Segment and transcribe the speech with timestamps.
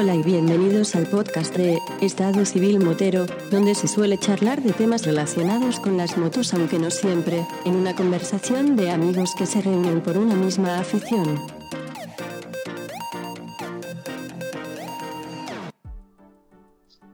[0.00, 5.04] Hola y bienvenidos al podcast de Estado Civil Motero, donde se suele charlar de temas
[5.04, 10.00] relacionados con las motos, aunque no siempre, en una conversación de amigos que se reúnen
[10.00, 11.38] por una misma afición.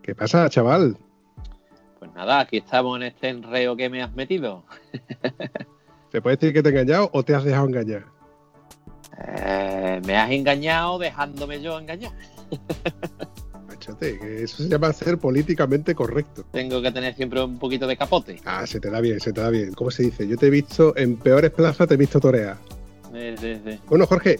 [0.00, 0.97] ¿Qué pasa, chaval?
[1.98, 4.64] Pues nada, aquí estamos en este enreo que me has metido.
[6.12, 8.05] ¿Se puede decir que te he engañado o te has dejado engañar?
[9.27, 12.12] Eh, me has engañado dejándome yo engañar.
[13.68, 16.45] Machate, que eso se llama ser políticamente correcto.
[16.52, 18.41] Tengo que tener siempre un poquito de capote.
[18.45, 19.72] Ah, se te da bien, se te da bien.
[19.74, 20.27] ¿Cómo se dice?
[20.27, 22.56] Yo te he visto en peores plazas, te he visto torear.
[23.12, 23.78] Sí, sí, sí.
[23.88, 24.38] Bueno, Jorge,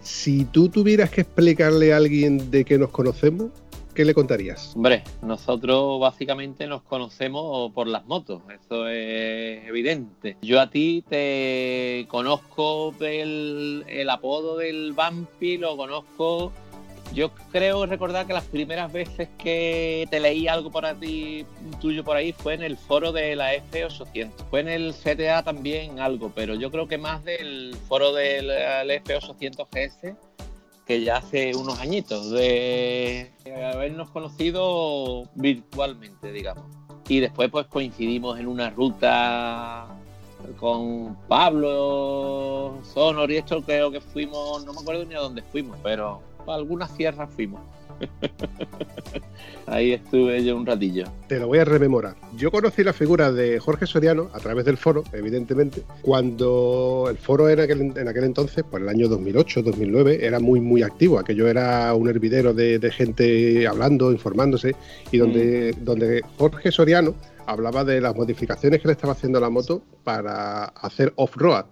[0.00, 3.50] si tú tuvieras que explicarle a alguien de que nos conocemos,
[3.94, 4.72] ¿qué le contarías?
[4.76, 10.36] Hombre, nosotros básicamente nos conocemos por las motos, eso es evidente.
[10.40, 16.52] Yo a ti te conozco del el apodo del Vampi, lo conozco.
[17.12, 21.46] Yo creo recordar que las primeras veces que te leí algo por ti
[21.80, 24.32] tuyo por ahí fue en el foro de la F800.
[24.50, 29.66] Fue en el CTA también algo, pero yo creo que más del foro del F800
[29.70, 30.16] GS
[30.88, 33.30] que ya hace unos añitos de
[33.74, 36.64] habernos conocido virtualmente, digamos.
[37.08, 39.86] Y después pues coincidimos en una ruta
[40.58, 45.76] con Pablo Sonor y esto creo que fuimos, no me acuerdo ni a dónde fuimos,
[45.82, 47.60] pero a algunas sierras fuimos.
[49.66, 51.04] Ahí estuve yo un ratillo.
[51.26, 52.14] Te lo voy a rememorar.
[52.36, 57.48] Yo conocí la figura de Jorge Soriano a través del foro, evidentemente, cuando el foro
[57.48, 61.18] era aquel- en aquel entonces, por el año 2008, 2009, era muy, muy activo.
[61.18, 64.74] Aquello era un hervidero de, de gente hablando, informándose,
[65.12, 67.14] y donde, donde Jorge Soriano
[67.48, 71.64] hablaba de las modificaciones que le estaba haciendo la moto para hacer off-road.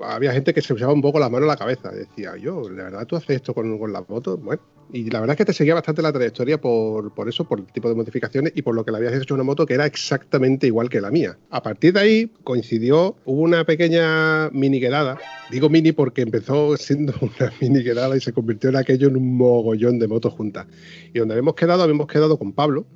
[0.00, 1.90] Había gente que se echaba un poco la mano a la cabeza.
[1.90, 4.38] Decía, yo, ¿la verdad tú haces esto con, con la moto?
[4.38, 4.62] Bueno,
[4.92, 7.66] y la verdad es que te seguía bastante la trayectoria por, por eso, por el
[7.66, 9.86] tipo de modificaciones y por lo que le habías hecho a una moto que era
[9.86, 11.36] exactamente igual que la mía.
[11.50, 15.18] A partir de ahí coincidió, hubo una pequeña mini quedada.
[15.50, 19.36] Digo mini porque empezó siendo una mini quedada y se convirtió en aquello en un
[19.36, 20.68] mogollón de motos juntas.
[21.12, 22.86] Y donde habíamos quedado, habíamos quedado con Pablo,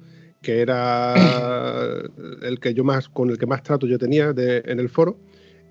[0.43, 2.00] que era
[2.43, 5.16] el que yo más, con el que más trato yo tenía de- en el foro,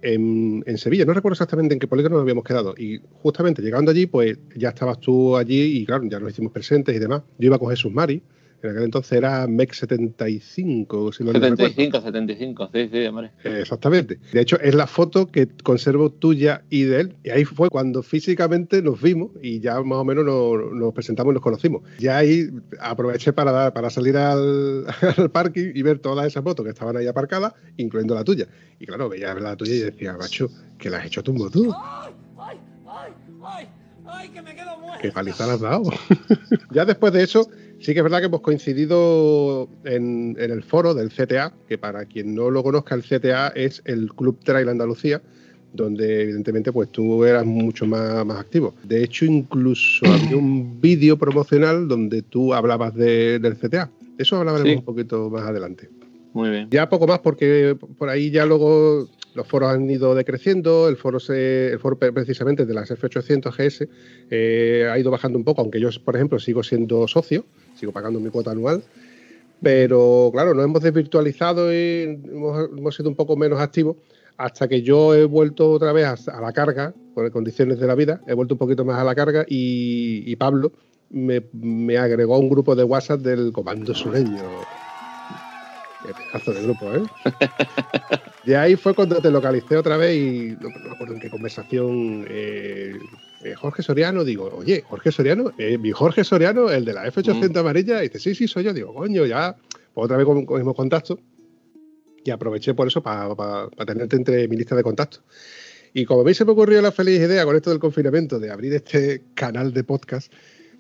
[0.02, 1.06] en, en Sevilla.
[1.06, 2.76] No recuerdo exactamente en qué polígono nos habíamos quedado.
[2.78, 6.96] Y justamente llegando allí, pues ya estabas tú allí y claro, ya nos hicimos presentes
[6.96, 7.24] y demás.
[7.40, 8.22] Yo iba con Jesús Mari,
[8.64, 11.58] en aquel entonces era MEC 75, si no me recuerdo.
[11.68, 13.32] 75, 75, sí, sí, hombre.
[13.44, 14.20] Eh, Exactamente.
[14.34, 17.16] De hecho, es la foto que conservo tuya y de él.
[17.24, 21.32] Y ahí fue cuando físicamente nos vimos y ya más o menos nos, nos presentamos
[21.32, 21.84] y nos conocimos.
[22.00, 24.86] Ya ahí aproveché para, dar- para salir al,
[25.18, 28.48] al parking y ver todas esas motos que estaban ahí aparcadas, incluyendo la tuya.
[28.80, 31.60] Y claro, veía la tuya y decía, macho, que la has hecho tu moto.
[31.76, 32.58] ¡Ay, ay,
[33.44, 33.68] ay!
[34.10, 35.00] ¡Ay, que me quedo muerto!
[35.02, 35.84] Qué paliza le has dado.
[36.72, 37.50] ya después de eso,
[37.80, 42.06] sí que es verdad que hemos coincidido en, en el foro del CTA, que para
[42.06, 45.22] quien no lo conozca, el CTA es el Club Trail Andalucía,
[45.74, 48.74] donde evidentemente pues tú eras mucho más, más activo.
[48.84, 53.90] De hecho, incluso había un vídeo promocional donde tú hablabas de- del CTA.
[54.18, 54.76] De eso hablaremos Sí.
[54.78, 55.90] un poquito más adelante.
[56.34, 56.68] Muy bien.
[56.72, 61.20] Ya poco más porque por ahí ya luego los foros han ido decreciendo, el foro,
[61.20, 63.88] se, el foro pre- precisamente de las F800 GS
[64.32, 67.46] eh, ha ido bajando un poco, aunque yo, por ejemplo, sigo siendo socio,
[67.78, 68.84] sigo pagando mi cuota anual,
[69.62, 73.98] pero claro, nos hemos desvirtualizado y hemos, hemos sido un poco menos activos
[74.38, 78.22] hasta que yo he vuelto otra vez a, la carga, por condiciones de la vida,
[78.28, 80.72] he vuelto un poquito más a la carga y, y Pablo
[81.10, 84.44] me, me agregó a un grupo de WhatsApp del Comando Sureño.
[86.06, 87.04] Qué pedazo de grupo, ¿eh?
[88.46, 91.30] De ahí fue cuando te localicé otra vez y no, no me acuerdo en qué
[91.30, 92.26] conversación.
[92.30, 92.94] eh,
[93.44, 97.58] eh, Jorge Soriano, digo, oye, Jorge Soriano, eh, mi Jorge Soriano, el de la F800
[97.60, 98.74] amarilla, y dice, sí, sí, soy yo.
[98.74, 99.56] Digo, coño, ya,
[99.94, 101.20] pues otra vez con- cogimos contacto
[102.24, 105.24] y aproveché por eso para tenerte entre mi lista de contactos.
[105.94, 108.52] Y como a mí se me ocurrió la feliz idea con esto del confinamiento de
[108.52, 110.32] abrir este canal de podcast,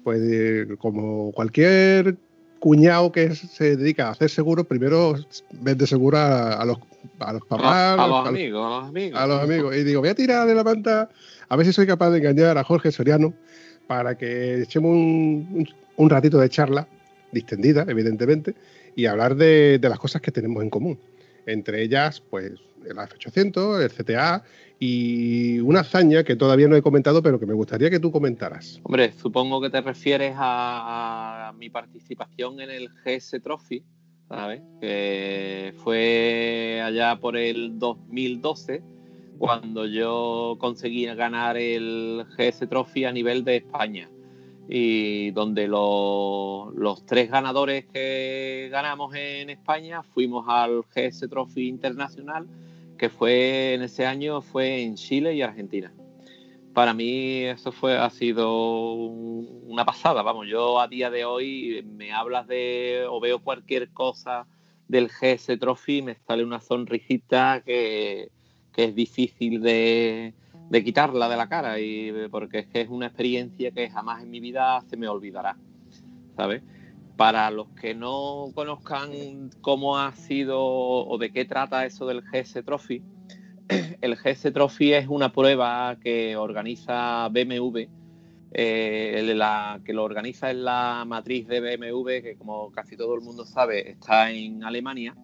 [0.04, 2.18] pues eh, como cualquier
[2.59, 5.15] cuñado que se dedica a hacer seguros, primero
[5.62, 6.77] vende seguro a, a los,
[7.19, 9.19] a los A, papás, a los a amigos, a los amigos.
[9.19, 9.75] a los amigos.
[9.75, 11.09] Y digo, voy a tirar de la manta
[11.49, 13.33] a ver si soy capaz de engañar a Jorge Soriano
[13.88, 16.88] para que echemos un, ratito de charla,
[17.31, 18.55] distendida, evidentemente,
[18.95, 20.99] y hablar de, las cosas que tenemos en común.
[21.45, 22.51] Entre ellas, pues,
[22.85, 24.44] el F800, el CTA
[24.79, 28.79] y una hazaña que todavía no he comentado, pero que me gustaría que tú comentaras.
[28.83, 33.83] Hombre, supongo que te refieres a, a mi participación en el GS Trophy,
[34.27, 34.61] ¿sabes?
[34.81, 38.83] Que fue allá por el 2012,
[39.38, 44.10] cuando yo conseguí ganar el GS Trophy a nivel de España.
[44.69, 52.48] y donde los tres ganadores que ganamos en España fuimos al GS Trophy Internacional,
[52.98, 55.94] que fue en ese año fue en Chile y Argentina.
[56.74, 62.12] Para mí eso fue ha sido una pasada, vamos, yo a día de hoy me
[62.12, 64.48] hablas de o veo cualquier cosa
[64.88, 68.30] del GS Trophy me sale una sonrisita que
[68.77, 70.33] es difícil de,
[70.69, 74.29] de quitarla de la cara y porque es que es una experiencia que jamás en
[74.29, 75.57] mi vida se me olvidará,
[76.35, 76.62] ¿sabes?
[77.15, 82.63] Para los que no conozcan cómo ha sido o de qué trata eso del GS
[82.63, 83.01] Trophy,
[84.01, 87.88] el GS Trophy es una prueba que organiza BMW,
[88.51, 93.21] eh, la que lo organiza en la matriz de BMW, que como casi todo el
[93.21, 95.15] mundo sabe está en Alemania,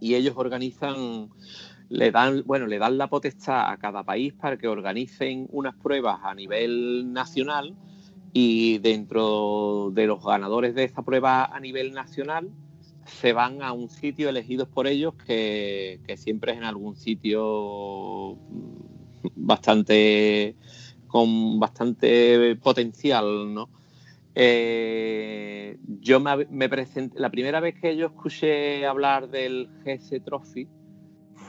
[0.00, 1.30] y ellos organizan
[1.88, 6.20] le dan, bueno, le dan la potestad a cada país para que organicen unas pruebas
[6.22, 7.74] a nivel nacional
[8.32, 12.50] y dentro de los ganadores de esa prueba a nivel nacional
[13.06, 18.36] se van a un sitio elegidos por ellos que, siempre es en algún sitio
[19.36, 20.56] bastante
[21.06, 23.68] con bastante potencial, ¿no?
[24.34, 30.66] Eh, yo me, me presenté, la primera vez que yo escuché hablar del GS Trophy,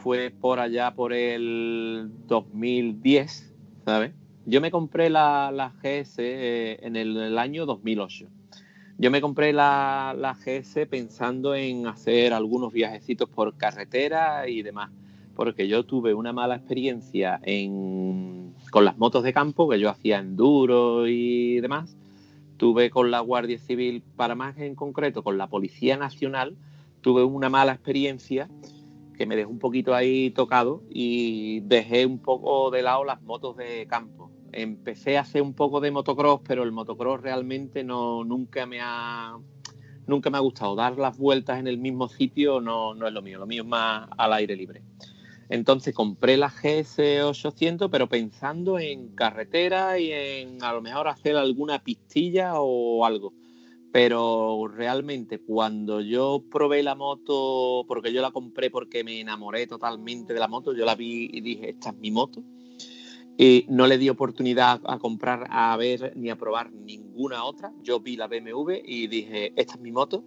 [0.06, 3.52] fue por allá por el 2010,
[3.84, 4.12] ¿sabes?
[4.44, 8.28] Yo me compré la, GS eh, en el, año 2008.
[8.98, 14.92] Yo me compré la, GS pensando en hacer algunos viajecitos por carretera y demás,
[15.34, 17.40] porque yo tuve una mala experiencia
[18.70, 21.96] con las motos de campo, que yo hacía enduro y demás.
[22.58, 26.54] Tuve con la Guardia Civil, para más en concreto con la Policía Nacional,
[27.00, 28.48] tuve una mala experiencia
[29.16, 33.56] que me dejó un poquito ahí tocado y dejé un poco de lado las motos
[33.56, 34.30] de campo.
[34.52, 39.36] Empecé a hacer un poco de motocross, pero el motocross realmente no, nunca me ha
[40.06, 40.76] nunca me ha gustado.
[40.76, 43.68] Dar las vueltas en el mismo sitio no, no es lo mío, lo mío es
[43.68, 44.82] más al aire libre.
[45.48, 51.82] Entonces compré la GS800, pero pensando en carretera y en a lo mejor hacer alguna
[51.82, 53.32] pistilla o algo
[53.96, 60.34] pero realmente cuando yo probé la moto, porque yo la compré porque me enamoré totalmente
[60.34, 62.44] de la moto, yo la vi y dije, esta es mi moto,
[63.38, 68.00] y no le di oportunidad a comprar, a ver ni a probar ninguna otra, yo
[68.00, 70.24] vi la BMW y dije, esta es mi moto,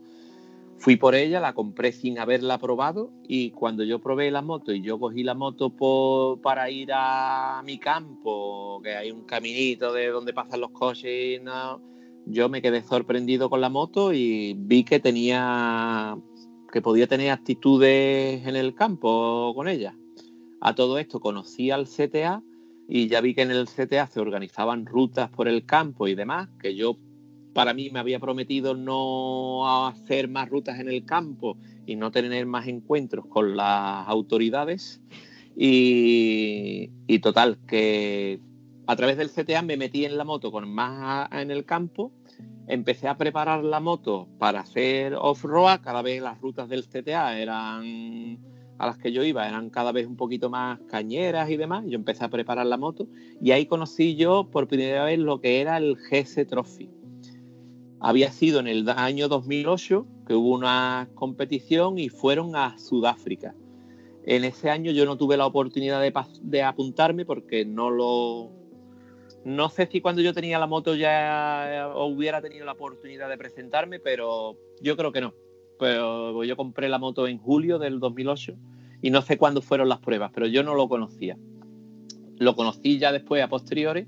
[0.80, 4.82] fui por ella, la compré sin haberla probado y cuando yo probé la moto y
[4.82, 5.76] yo cogí la moto
[6.42, 11.88] para ir a mi campo, que hay un caminito de donde pasan los coches, no,
[12.30, 16.18] yo me quedé sorprendido con la moto y vi que tenía
[16.72, 19.96] que podía tener actitudes en el campo con ella.
[20.62, 22.44] A todo esto conocí al CTA
[22.88, 26.50] y ya vi que en el CTA se organizaban rutas por el campo y demás,
[26.62, 26.98] que yo
[27.54, 32.46] para mí me había prometido no hacer más rutas en el campo y no tener
[32.46, 35.02] más encuentros con las autoridades.
[35.56, 38.40] Y, y total, que
[38.86, 42.12] a través del CTA me metí en la moto con más en el campo
[42.70, 48.38] empecé a preparar la moto para hacer off-road, cada vez las rutas del CTA eran
[48.78, 51.96] a las que yo iba eran cada vez un poquito más cañeras y demás, yo
[51.96, 53.08] empecé a preparar la moto
[53.42, 56.92] y ahí conocí yo por primera vez lo que era el GS Trophy.
[58.00, 63.56] Había sido en el año 2008 que hubo una competición y fueron a Sudáfrica.
[64.26, 68.59] En ese año yo no tuve la oportunidad de, de apuntarme porque no lo,
[69.46, 74.00] no sé si cuando yo tenía la moto ya hubiera tenido la oportunidad de presentarme,
[74.00, 75.34] pero yo creo que no.
[75.80, 78.56] Pero yo compré la moto en julio del 2008
[79.02, 81.38] y no sé cuándo fueron las pruebas, pero yo no lo conocía.
[82.38, 84.08] Lo conocí ya después a posteriori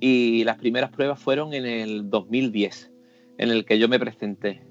[0.00, 2.92] y las primeras pruebas fueron en el 2010,
[3.38, 4.62] en el que yo me presenté.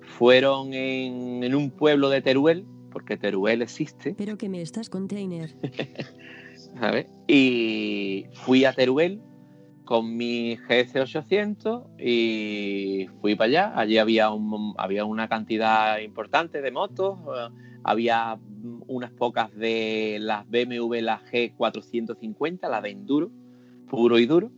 [0.00, 4.14] Fueron en, en un pueblo de Teruel, porque Teruel existe.
[4.16, 5.54] Pero que me estás container.
[6.78, 7.06] ¿Sabes?
[7.26, 9.20] Y fui a Teruel,
[9.84, 13.72] con mi GS800 y fui para allá.
[13.76, 17.48] Allí había, un, había una cantidad importante de motos, eh,
[17.82, 18.38] había
[18.86, 23.30] unas pocas de las BMW, la G450, la de enduro,
[23.88, 24.50] puro y duro.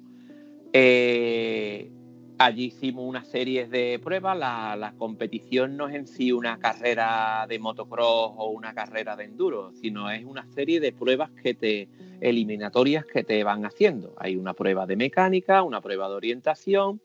[0.73, 1.91] Eh,
[2.39, 4.37] Allí hicimos una serie de pruebas.
[4.37, 9.73] La, competición no es en sí una carrera de motocross o una carrera de enduro,
[9.81, 11.89] sino es una serie de pruebas que te
[12.21, 14.15] eliminatorias que te van haciendo.
[14.19, 17.01] Hay una prueba de mecánica, una prueba de orientación,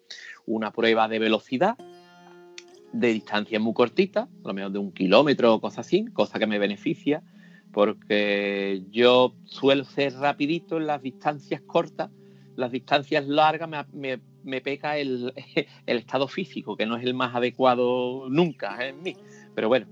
[0.45, 1.77] una prueba de velocidad,
[2.91, 6.47] de distancia muy cortita, a lo menos de un kilómetro o cosas así, cosa que
[6.47, 7.23] me beneficia,
[7.71, 12.09] porque yo suelo ser rapidito en las distancias cortas,
[12.57, 14.30] las distancias largas me me
[14.61, 15.33] peca el,
[15.85, 19.15] estado físico, que no es el más adecuado nunca en mí.
[19.55, 19.87] Pero bueno,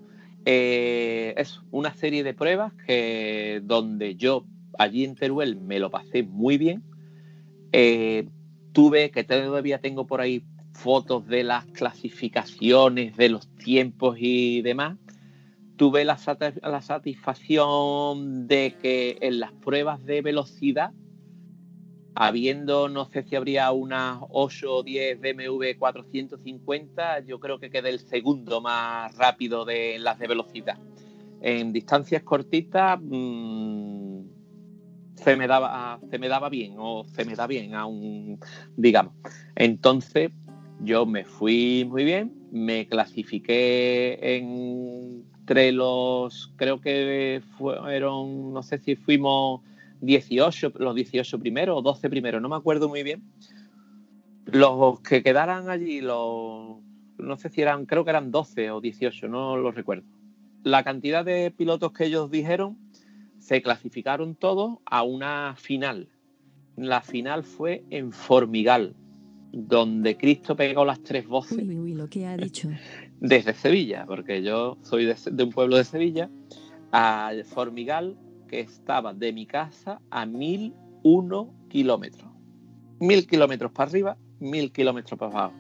[0.46, 4.46] eh, es una serie de pruebas que donde yo
[4.78, 6.84] allí en Teruel me lo pasé muy bien.
[7.72, 8.28] Eh,
[8.72, 14.98] tuve, que todavía tengo por ahí fotos de las clasificaciones, de los tiempos y demás.
[15.76, 20.92] Tuve la satisfacción de que en las pruebas de velocidad
[22.22, 27.92] habiendo, no sé si habría unas 8 o 10 BMW 450, yo creo que quedé
[27.92, 30.78] el segundo más rápido de las de velocidad.
[31.40, 34.24] En distancias cortitas mmm,
[35.16, 38.38] se, me daba, se me daba bien o se me da bien aún,
[38.76, 39.14] digamos.
[39.56, 40.32] Entonces
[40.82, 48.98] yo me fui muy bien, me clasifiqué entre los, creo que fueron, no sé si
[48.98, 49.62] fuimos
[50.02, 53.24] 18, los 18 primeros o 12 primeros, no me acuerdo muy bien.
[54.46, 56.78] Los que quedaran allí, los,
[57.18, 60.06] no sé si eran, creo que eran 12 o 18, no lo recuerdo.
[60.64, 62.78] La cantidad de pilotos que ellos dijeron
[63.40, 66.10] se clasificaron todos a una final.
[66.76, 68.96] La final fue en Formigal,
[69.52, 71.66] donde Cristo pegó las tres voces.
[71.66, 72.70] lo que ha dicho.
[73.20, 76.30] Desde Sevilla, porque yo soy de, de un pueblo de Sevilla,
[76.92, 78.18] a Formigal
[78.50, 82.30] que estaba de mi casa a 1001 kilómetros.
[83.00, 85.54] Mil kilómetros para arriba, mil kilómetros para abajo.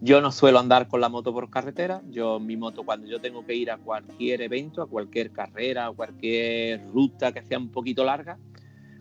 [0.00, 2.02] Yo no suelo andar con la moto por carretera.
[2.10, 5.92] Yo, mi moto, cuando yo tengo que ir a cualquier evento, a cualquier carrera, a
[5.92, 8.38] cualquier ruta que sea un poquito larga,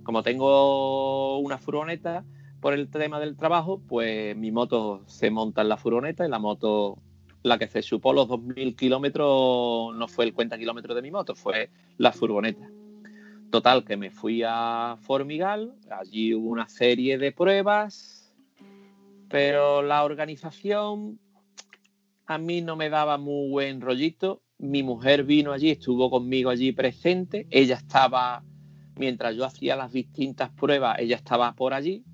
[0.03, 2.23] como tengo una furgoneta
[2.59, 6.37] por el tema del trabajo, pues mi moto se monta en la furgoneta y la
[6.37, 6.99] moto,
[7.41, 11.33] la que se supó los 2.000 kilómetros, no fue el cuenta kilómetros de mi moto,
[11.33, 12.69] fue la furgoneta.
[13.51, 18.33] Total, que me fui a Formigal, allí hubo una serie de pruebas,
[19.27, 21.19] pero la organización
[22.27, 24.41] a mí no me daba muy buen rollito.
[24.57, 28.41] Mi mujer vino allí, estuvo conmigo allí presente, ella estaba,
[28.95, 32.05] mientras yo hacía las distintas pruebas, ella estaba por allí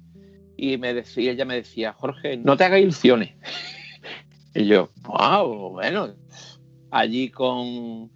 [0.58, 3.36] y me decía, ella me decía, Jorge, no te hagas ilusiones.
[4.56, 6.16] y yo, wow, bueno,
[6.90, 8.10] allí con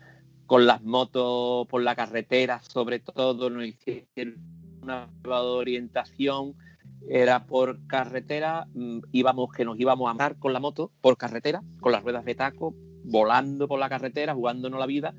[0.52, 4.36] con las motos por la carretera, sobre todo, nos hicieron
[4.84, 6.56] una de orientación,
[7.08, 11.64] era por carretera, mm, íbamos que nos íbamos a andar con la moto por carretera,
[11.80, 15.14] con las ruedas de taco, volando por la carretera, jugándonos la vida,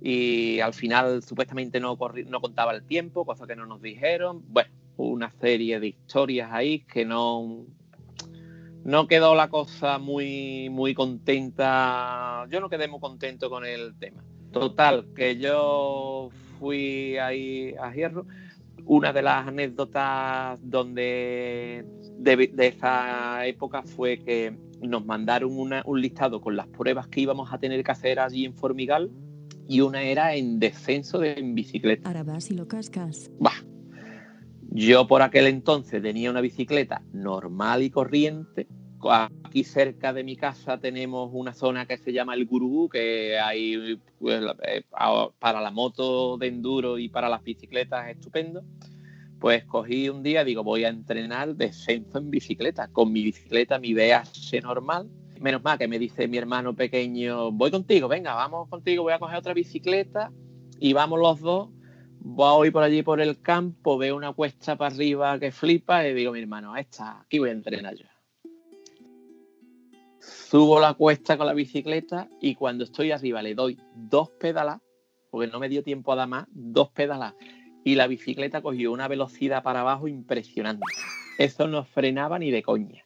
[0.00, 1.96] y al final supuestamente no,
[2.26, 4.42] no contaba el tiempo, cosa que no nos dijeron.
[4.48, 7.66] Bueno, una serie de historias ahí que no,
[8.82, 12.48] no quedó la cosa muy, muy contenta.
[12.50, 14.24] Yo no quedé muy contento con el tema.
[14.52, 16.28] Total, que yo
[16.58, 18.26] fui ahí a Hierro.
[18.84, 21.84] Una de las anécdotas donde
[22.18, 27.58] de, esa época fue que nos mandaron un listado con las pruebas que íbamos a
[27.58, 29.10] tener que hacer allí en Formigal
[29.68, 32.08] y una era en descenso de, en bicicleta.
[32.08, 33.30] Ahora vas y lo cascas.
[33.38, 33.52] Bah.
[34.70, 38.66] Yo por aquel entonces tenía una bicicleta normal y corriente
[39.10, 44.00] aquí cerca de mi casa tenemos una zona que se llama el Gurú, que hay
[44.18, 44.84] pues, eh,
[45.38, 48.62] para la moto de enduro y para las bicicletas estupendo.
[49.40, 53.92] Pues cogí un día, digo, voy a entrenar descenso en bicicleta, con mi bicicleta, mi
[53.92, 55.10] BH normal.
[55.40, 59.18] Menos mal que me dice mi hermano pequeño, voy contigo, venga, vamos contigo, voy a
[59.18, 60.30] coger otra bicicleta
[60.78, 61.70] y vamos los dos.
[62.24, 66.30] Voy por allí por el campo, veo una cuesta para arriba que flipa y digo,
[66.30, 68.11] mi hermano, esta, aquí voy a entrenar yo
[70.22, 74.80] subo la cuesta con la bicicleta y cuando estoy arriba le doy dos pedalas,
[75.30, 77.34] porque no me dio tiempo a dar más, dos pedalas.
[77.84, 80.84] Y la bicicleta cogió una velocidad para abajo impresionante.
[81.38, 83.04] Eso no frenaba ni de coña.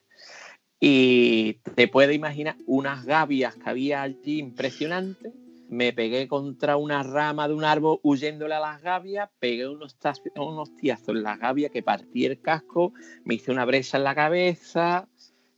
[0.78, 5.32] Y te puedes imaginar unas gavias que había allí impresionantes.
[5.68, 9.96] Me pegué contra una rama de un árbol huyéndole a las gavias, pegué unos,
[10.36, 12.92] unos tiazos en las gavias que partí el casco,
[13.24, 15.08] me hice una brecha en la cabeza,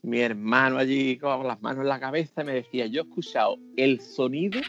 [0.03, 4.01] mi hermano allí con las manos en la cabeza me decía, yo he escuchado el
[4.01, 4.61] sonido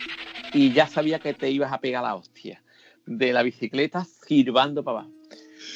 [0.54, 2.64] y ya sabía que te ibas a pegar la hostia
[3.06, 5.14] de la bicicleta sirvando para abajo.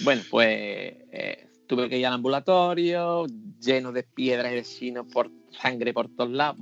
[0.03, 3.25] Bueno, pues eh, tuve que ir al ambulatorio,
[3.59, 6.57] lleno de piedras y de chinos por sangre por todos lados.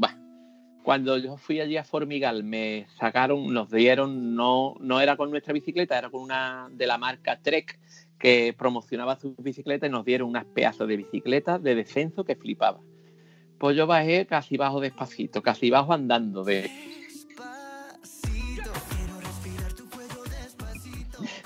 [0.83, 5.53] cuando yo fui allí a Formigal, me sacaron, nos dieron, no, no era con nuestra
[5.53, 7.79] bicicleta, era con una de la marca Trek,
[8.21, 12.79] que promocionaba sus bicicletas y nos dieron unas pedazos de bicicletas de descenso que flipaba.
[13.57, 16.69] Pues yo bajé casi bajo despacito, casi bajo andando de...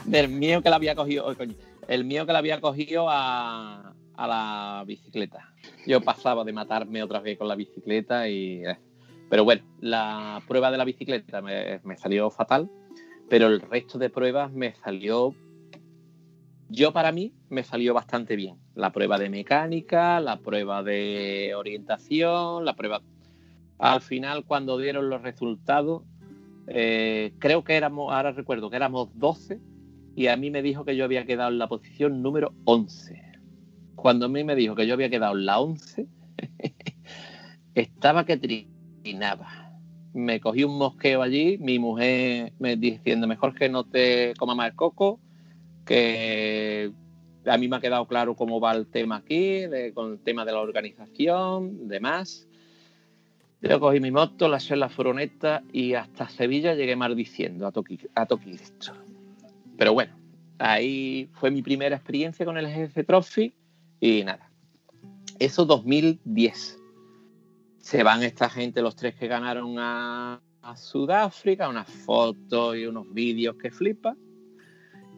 [0.04, 1.34] Del mío que la había cogido,
[1.88, 5.54] el mío que la había cogido a, la bicicleta.
[5.88, 8.66] Yo pasaba de matarme otra vez con la bicicleta y...
[8.66, 8.78] eh.
[9.30, 12.70] Pero bueno, la prueba de la bicicleta me salió fatal,
[13.28, 15.34] pero el resto de pruebas me salió...
[16.70, 18.58] Yo para mí me salió bastante bien.
[18.74, 23.02] La prueba de mecánica, la prueba de orientación, la prueba...
[23.78, 26.04] Al final, cuando dieron los resultados,
[26.68, 29.60] eh, creo que éramos, ahora recuerdo que éramos 12
[30.16, 33.22] y a mí me dijo que yo había quedado en la posición número 11.
[33.96, 36.08] Cuando a mí me dijo que yo había quedado en la 11,
[37.76, 39.78] estaba que trinaba.
[40.14, 44.70] Me cogí un mosqueo allí, mi mujer me diciendo, mejor que no te coma más
[44.70, 45.20] el coco,
[45.86, 46.92] que
[47.46, 49.64] a mí me ha quedado claro cómo va el tema aquí,
[49.94, 52.48] con el tema de la organización, demás.
[53.62, 58.00] Yo cogí mi moto, la en la furgoneta y hasta Sevilla llegué maldiciendo a Toki,
[58.14, 58.28] a.
[59.78, 60.14] Pero bueno,
[60.60, 63.54] ahí fue mi primera experiencia con el GC Trophy
[64.00, 64.52] y nada.
[65.40, 66.80] Eso 2010.
[67.80, 73.12] Se van esta gente, los tres que ganaron a, a Sudáfrica, unas fotos y unos
[73.14, 74.16] vídeos que flipa.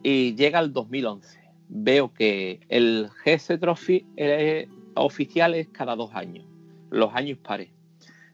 [0.02, 1.38] Y llega el 2011.
[1.68, 6.46] Veo que el GS Trophy eh, oficial es cada dos años,
[6.90, 7.70] los años pares.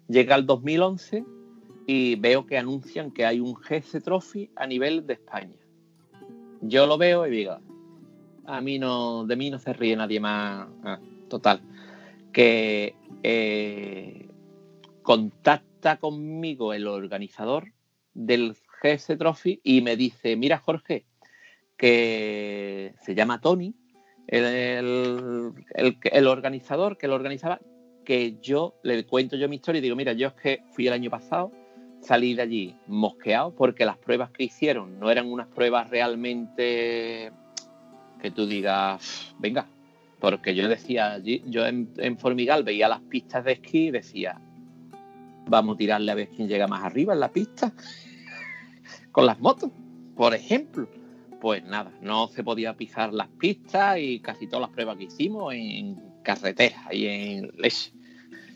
[0.08, 1.24] Llega el 2011
[1.86, 5.56] y veo que anuncian que hay un GS Trophy a nivel de España.
[6.60, 7.58] Yo lo veo y digo,
[8.46, 10.68] a mí no, de mí no se ríe nadie más.
[10.82, 11.60] Ah, total.
[12.32, 14.28] Que eh,
[15.02, 17.72] contacta conmigo el organizador
[18.14, 21.06] del GS Trophy y me dice, mira Jorge,
[21.76, 23.74] que se llama Tony,
[24.26, 27.60] el, el- organizador que lo organizaba,
[28.04, 30.92] que yo le cuento yo mi historia y digo, mira, yo es que fui el
[30.92, 31.50] año pasado,
[32.00, 37.32] salí de allí mosqueado porque las pruebas que hicieron no eran unas pruebas realmente
[38.20, 39.66] que tú digas, venga,
[40.20, 44.40] porque yo decía, allí- yo en, en Formigal veía las pistas de esquí y decía,
[45.46, 47.72] vamos a tirarle a ver quién llega más arriba en la pista
[49.12, 49.70] con las motos,
[50.16, 50.88] por ejemplo.
[51.44, 55.52] Pues nada, no se podía pisar las pistas y casi todas las pruebas que hicimos
[55.52, 57.92] en carretera y en leche.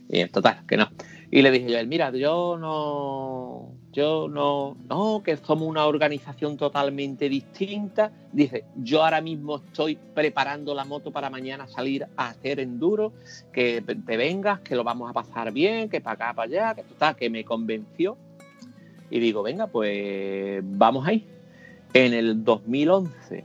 [0.08, 0.88] Y en total, que no.
[1.30, 7.28] Y le dije yo mira, yo no, yo no, no, que somos una organización totalmente
[7.28, 8.10] distinta.
[8.32, 13.12] Dice, yo ahora mismo estoy preparando la moto para mañana salir a hacer enduro,
[13.52, 16.84] que te vengas, que lo vamos a pasar bien, que para acá, para allá, que
[16.84, 18.16] total, que me convenció.
[19.10, 21.26] Y digo, venga, pues vamos ahí.
[21.94, 23.44] En el 2011,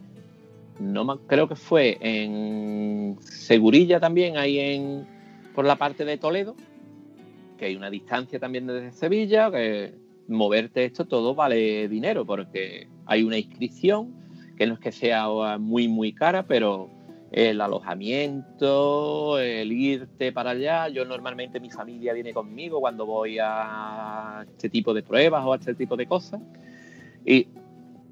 [0.80, 5.08] no creo que fue en Segurilla también, ahí en
[5.56, 6.56] por la parte de Toledo,
[7.58, 9.94] que hay una distancia también desde Sevilla, que
[10.28, 14.14] moverte esto todo vale dinero, porque hay una inscripción,
[14.58, 15.28] que no es que sea
[15.60, 16.90] muy, muy cara, pero
[17.32, 24.46] el alojamiento, el irte para allá, yo normalmente mi familia viene conmigo cuando voy a
[24.52, 26.42] este tipo de pruebas o a este tipo de cosas,
[27.26, 27.48] y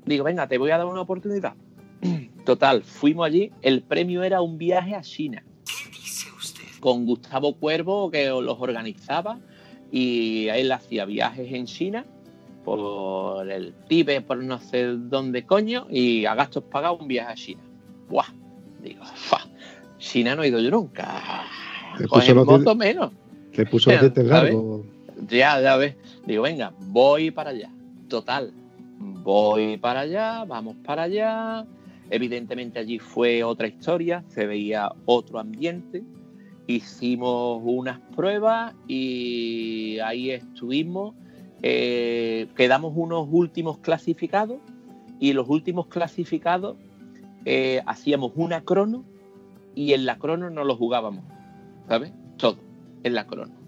[0.06, 1.54] digo, venga, te voy a dar una oportunidad.
[2.46, 5.44] Total, fuimos allí, el premio era un viaje a China
[6.82, 9.40] con Gustavo Cuervo que los organizaba
[9.92, 12.06] y él hacía viajes en China
[12.66, 17.36] por el Tíbet, por no sé dónde coño y a gastos pagados un viaje a
[17.36, 17.62] China.
[18.10, 18.28] ¡Buah!
[18.84, 19.48] Digo, ¡fa!
[19.98, 21.46] China no he ido yo nunca.
[21.98, 23.12] Te puso Coger los moto menos.
[23.54, 24.18] Le puso ¿Sabes?
[24.18, 24.82] largos.
[25.28, 25.96] Ya, ya ves.
[26.26, 27.70] Digo, venga, voy para allá.
[28.08, 28.52] Total,
[29.24, 31.66] voy para allá, vamos para allá.
[32.10, 36.04] Evidentemente allí fue otra historia, se veía otro ambiente.
[36.68, 41.16] Hicimos unas pruebas y ahí estuvimos.
[41.64, 44.58] Eh, quedamos unos últimos clasificados
[45.20, 46.78] y los últimos clasificados
[47.46, 49.04] eh, hacíamos una crono
[49.76, 51.24] y en la crono no lo jugábamos,
[51.88, 52.12] ¿sabes?
[52.38, 52.58] Todo,
[53.04, 53.62] en la crono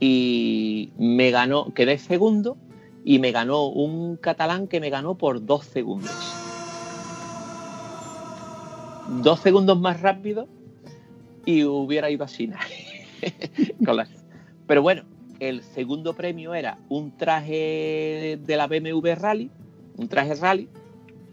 [0.00, 2.56] y me ganó, quedé segundo
[3.04, 6.10] y me ganó un catalán que me ganó por dos segundos.
[9.22, 10.48] Dos segundos más rápido
[11.44, 12.58] y hubiera ido a China.
[14.66, 15.02] Pero bueno,
[15.40, 19.50] el segundo premio era un traje de la BMW Rally,
[19.96, 20.68] un traje rally,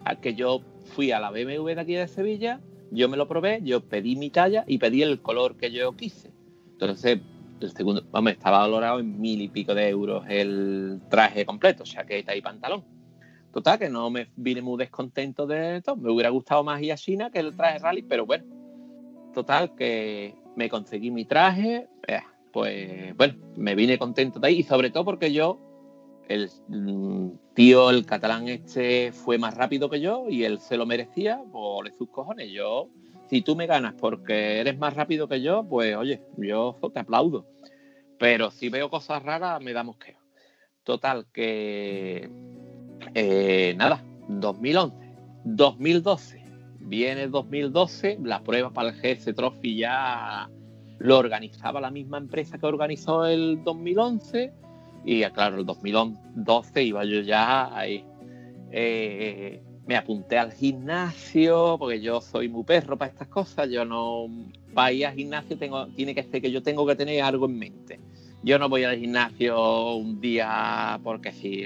[0.03, 0.61] al que yo
[0.95, 4.29] fui a la BMW de aquí de Sevilla, yo me lo probé, yo pedí mi
[4.29, 6.31] talla y pedí el color que yo quise.
[6.71, 7.19] Entonces,
[7.59, 12.35] el segundo, vamos, estaba valorado en mil y pico de euros el traje completo, chaqueta
[12.35, 12.83] y pantalón.
[13.51, 15.95] Total, que no me vine muy descontento de todo.
[15.95, 18.45] Me hubiera gustado más ir a China que el traje rally, pero bueno.
[19.33, 24.63] Total, que me conseguí mi traje, eh, pues bueno, me vine contento de ahí y
[24.63, 25.59] sobre todo porque yo,
[26.27, 30.85] el mm, tío, el catalán este fue más rápido que yo y él se lo
[30.85, 32.51] merecía por sus cojones.
[32.51, 32.89] Yo
[33.29, 37.45] Si tú me ganas porque eres más rápido que yo, pues oye, yo te aplaudo.
[38.17, 40.17] Pero si veo cosas raras, me da mosqueo.
[40.83, 42.29] Total, que
[43.13, 44.95] eh, nada, 2011,
[45.43, 46.43] 2012,
[46.79, 50.49] viene 2012, la prueba para el GS Trophy ya
[50.99, 54.53] lo organizaba la misma empresa que organizó el 2011
[55.05, 58.03] y claro, el 2012 iba yo ya ahí.
[58.71, 64.27] Eh, me apunté al gimnasio porque yo soy muy perro para estas cosas, yo no
[64.73, 67.57] para ir al gimnasio tengo, tiene que ser que yo tengo que tener algo en
[67.57, 67.99] mente.
[68.43, 71.65] Yo no voy al gimnasio un día porque sí,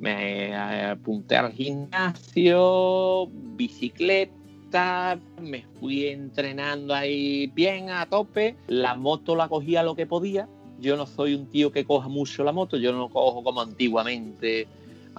[0.00, 9.48] me apunté al gimnasio, bicicleta, me fui entrenando ahí bien a tope, la moto la
[9.48, 10.48] cogía lo que podía,
[10.80, 14.66] yo no soy un tío que coja mucho la moto, yo no cojo como antiguamente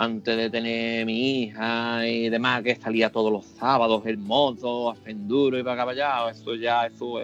[0.01, 4.95] antes de tener mi hija y demás, que salía todos los sábados el moto, a
[4.95, 7.19] Fenduro y para caballado, eso ya, eso,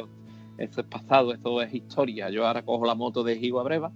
[0.60, 2.30] eso es pasado, eso es historia.
[2.30, 3.92] Yo ahora cojo la moto de Gigo a Breva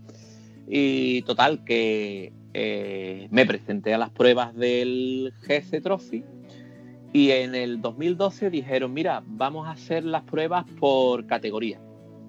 [0.67, 6.23] y total que eh, me presenté a las pruebas del GS Trophy
[7.13, 11.79] y en el 2012 dijeron, mira, vamos a hacer las pruebas por categoría.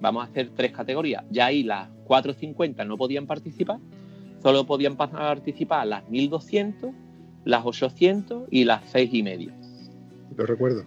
[0.02, 1.24] Vamos a hacer tres categorías.
[1.30, 3.78] Ya ahí las 450 no podían participar,
[4.42, 6.90] solo podían participar las 1200,
[7.44, 9.52] las 800 y las 6 y medio.
[10.36, 10.84] Lo recuerdo.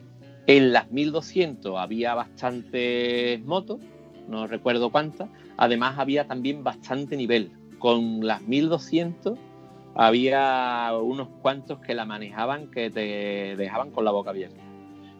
[0.48, 3.80] En las 1200 había bastantes motos,
[4.28, 5.30] no recuerdo cuántas.
[5.58, 9.38] Además había también bastante nivel con las 1200
[9.96, 14.62] había unos cuantos que la manejaban que te dejaban con la boca abierta.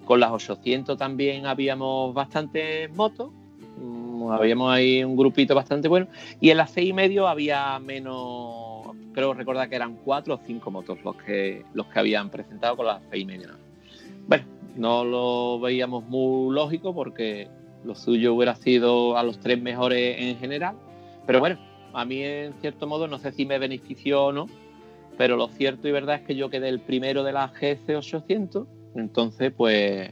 [0.04, 3.32] Con las 800 también habíamos bastantes motos,
[3.78, 6.08] mm, habíamos ahí un grupito bastante bueno,
[6.40, 10.72] y en las 6 y medio había menos, creo recordar que eran 4 o 5
[10.72, 13.50] motos los que, los que habían presentado con las 6 y medio.
[14.28, 17.48] Bueno, no lo veíamos muy lógico porque
[17.84, 20.76] lo suyo hubiera sido a los tres mejores en general,
[21.26, 21.60] pero bueno,
[21.94, 24.48] a mí en cierto modo no sé si me benefició o no,
[25.18, 28.68] pero lo cierto y verdad es que yo quedé el primero de la GC 800,
[28.96, 30.12] entonces pues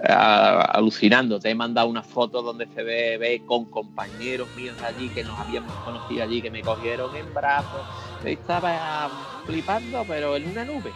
[0.00, 5.38] alucinando, te he mandado una foto donde se ve, con compañeros míos allí que nos
[5.38, 7.82] habíamos conocido allí, que me cogieron en brazos,
[8.24, 9.10] estaba
[9.46, 10.92] flipando pero en una nube.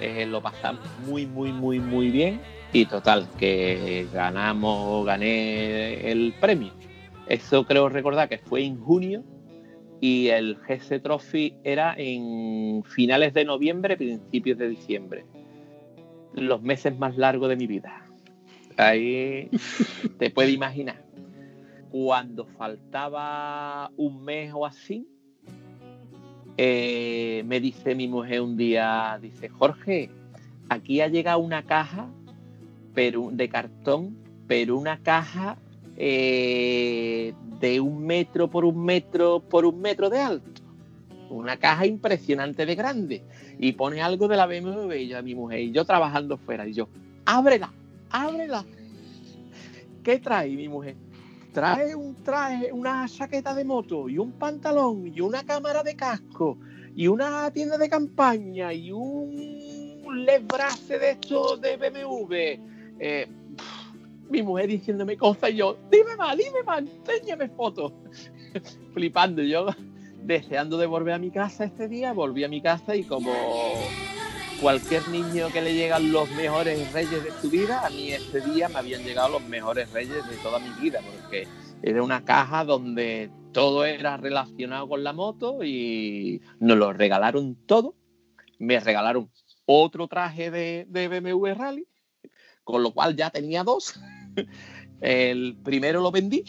[0.00, 2.40] Eh, lo pasamos muy, muy, muy, muy bien
[2.72, 6.72] y total, que ganamos, gané el premio.
[7.26, 9.24] Eso creo recordar que fue en junio
[10.00, 15.24] y el GS Trophy era en finales de noviembre, principios de diciembre.
[16.34, 18.09] Los meses más largos de mi vida.
[18.76, 19.50] Ahí
[20.18, 21.04] te puedes imaginar.
[21.90, 25.08] Cuando faltaba un mes o así,
[26.56, 30.10] eh, me dice mi mujer un día, dice, Jorge,
[30.68, 32.08] aquí ha llegado una caja
[32.94, 35.56] pero, de cartón, pero una caja
[35.96, 40.62] eh, de un metro por un metro por un metro de alto.
[41.28, 43.22] Una caja impresionante de grande.
[43.58, 46.88] Y pone algo de la BMW a mi mujer, y yo trabajando fuera, y yo,
[47.24, 47.72] ábrela,
[48.10, 48.64] ábrela.
[50.02, 50.96] ¿Qué trae mi mujer?
[51.52, 56.58] Trae un traje, una chaqueta de moto y un pantalón y una cámara de casco
[56.94, 60.42] y una tienda de campaña y un LED
[60.88, 62.34] de esto de BMW.
[63.00, 63.26] Eh,
[64.28, 67.92] mi mujer diciéndome cosas y yo, dime más, dime más, enséñame fotos.
[68.94, 69.66] Flipando yo,
[70.22, 73.32] deseando de volver a mi casa este día, volví a mi casa y como
[74.60, 78.68] cualquier niño que le llegan los mejores reyes de su vida, a mí este día
[78.68, 81.48] me habían llegado los mejores reyes de toda mi vida, porque
[81.82, 87.94] era una caja donde todo era relacionado con la moto y nos lo regalaron todo.
[88.58, 89.30] Me regalaron
[89.64, 91.86] otro traje de, de BMW Rally,
[92.62, 93.98] con lo cual ya tenía dos.
[95.00, 96.44] El primero lo vendí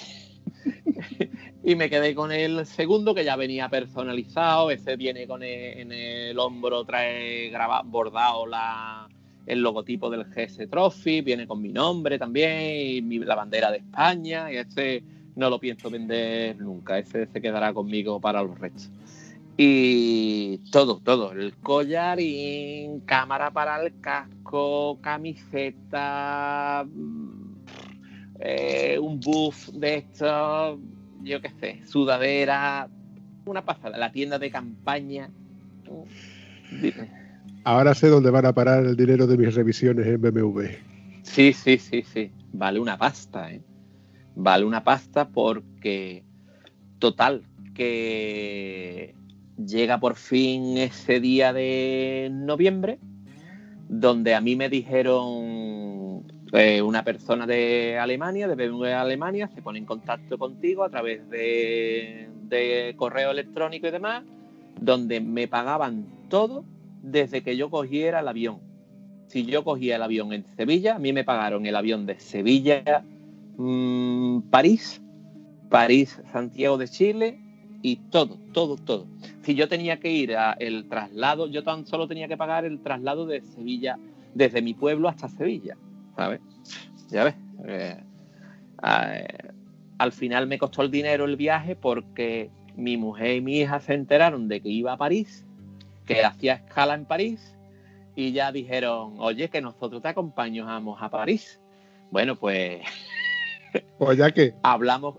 [1.64, 4.72] y me quedé con el segundo que ya venía personalizado.
[4.72, 9.08] Ese viene con en el hombro, trae grabado, bordado la,
[9.46, 14.52] el logotipo del GS Trophy, viene con mi nombre también y la bandera de España.
[14.52, 15.04] Y ese
[15.36, 18.90] no lo pienso vender nunca, ese se quedará conmigo para los restos.
[19.58, 26.86] Y todo, todo, el collarín, cámara para el casco, camiseta,
[28.40, 30.80] eh, un buff de esto,
[31.24, 32.90] yo qué sé, sudadera,
[33.46, 35.30] una pasada, la tienda de campaña.
[37.64, 40.64] Ahora sé dónde van a parar el dinero de mis revisiones en BMW.
[41.24, 42.32] Sí, sí, sí, sí.
[42.54, 43.62] Vale una pasta, ¿eh?
[44.36, 46.24] Vale una pasta porque,
[47.00, 49.16] total, que
[49.58, 53.00] llega por fin ese día de noviembre
[53.88, 56.11] donde a mí me dijeron
[56.54, 61.30] eh, una persona de Alemania, de BMW Alemania, se pone en contacto contigo a través
[61.30, 64.24] de, correo electrónico y demás,
[64.80, 66.66] donde me pagaban todo
[67.02, 68.60] desde que yo cogiera el avión.
[69.28, 73.06] Si yo cogía el avión en Sevilla, a mí me pagaron el avión de Sevilla,
[73.56, 75.02] mmm, París,
[75.70, 77.40] París, Santiago de Chile
[77.82, 79.08] y todo, todo, todo.
[79.44, 82.82] Si yo tenía que ir a el traslado, yo tan solo tenía que pagar el
[82.82, 83.98] traslado de Sevilla,
[84.34, 85.78] desde mi pueblo hasta Sevilla,
[86.16, 86.42] ¿sabes?
[87.10, 87.36] Ya ves.
[87.68, 88.04] Eh,
[88.84, 89.28] eh,
[89.98, 93.94] al final me costó el dinero el viaje porque mi mujer y mi hija se
[93.94, 95.46] enteraron de que iba a París,
[96.06, 97.56] que hacía escala en París,
[98.16, 101.62] y ya dijeron, oye, que nosotros te acompañamos a París.
[102.12, 102.82] Bueno, pues...
[103.98, 104.54] Pues ya que...
[104.64, 105.18] Hablamos,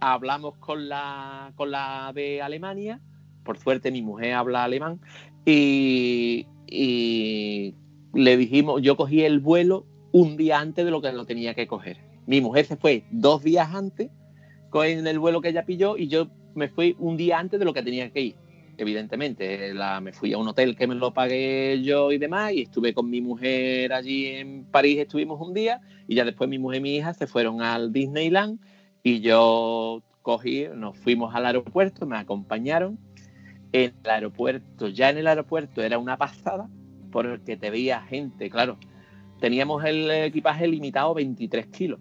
[0.00, 3.00] hablamos con la, con la de Alemania,
[3.44, 5.00] por suerte mi mujer habla alemán,
[5.44, 7.74] y, y
[8.14, 11.66] le dijimos, yo cogí el vuelo un día antes de lo que lo tenía que
[11.66, 11.98] coger.
[12.26, 14.10] Mi mujer se fue dos días antes
[14.68, 17.72] con el vuelo que ella pilló y yo me fui un día antes de lo
[17.72, 18.34] que tenía que ir.
[18.76, 22.94] Evidentemente, me fui a un hotel que me lo pagué yo y demás, y estuve
[22.94, 26.82] con mi mujer allí en París, estuvimos un día, y ya después mi mujer y
[26.82, 28.58] mi hija se fueron al Disneyland,
[29.02, 32.98] y yo cogí, nos fuimos al aeropuerto, me acompañaron.
[33.72, 36.70] En el aeropuerto, ya en el aeropuerto era una pasada,
[37.12, 38.78] porque te veía gente, claro,
[39.40, 41.98] teníamos el equipaje limitado a 23 kilos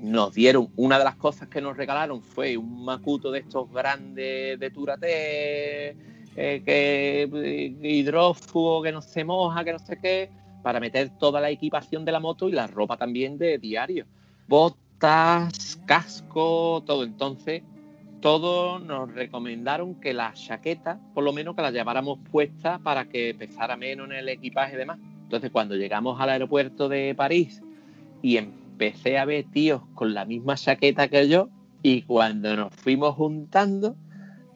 [0.00, 4.58] nos dieron, una de las cosas que nos regalaron fue un macuto de estos grandes
[4.58, 5.96] de Turate, eh,
[6.36, 10.30] eh, hidrófugo, que no se moja, que no sé qué,
[10.62, 14.06] para meter toda la equipación de la moto y la ropa también de diario.
[14.48, 17.04] Botas, casco, todo.
[17.04, 17.62] Entonces,
[18.20, 23.34] todo nos recomendaron que la chaqueta, por lo menos que la lleváramos puesta para que
[23.38, 24.98] pesara menos en el equipaje y demás.
[25.30, 27.62] Entonces, cuando llegamos al aeropuerto de París
[28.20, 31.50] y empecé a ver tíos con la misma chaqueta que yo
[31.84, 33.94] y cuando nos fuimos juntando,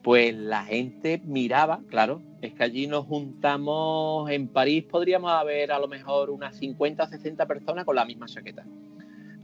[0.03, 5.79] pues la gente miraba, claro, es que allí nos juntamos en París, podríamos haber a
[5.79, 8.65] lo mejor unas 50 o 60 personas con la misma chaqueta.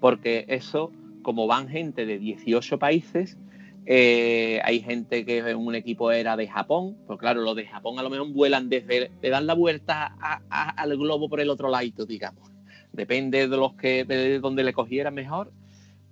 [0.01, 0.91] Porque eso,
[1.21, 3.37] como van gente de 18 países,
[3.85, 7.99] eh, hay gente que en un equipo era de Japón, pues claro, los de Japón
[7.99, 10.15] a lo mejor vuelan desde, le dan la vuelta
[10.49, 12.51] al globo por el otro lado, digamos
[12.91, 15.51] depende de los que de donde le cogiera mejor.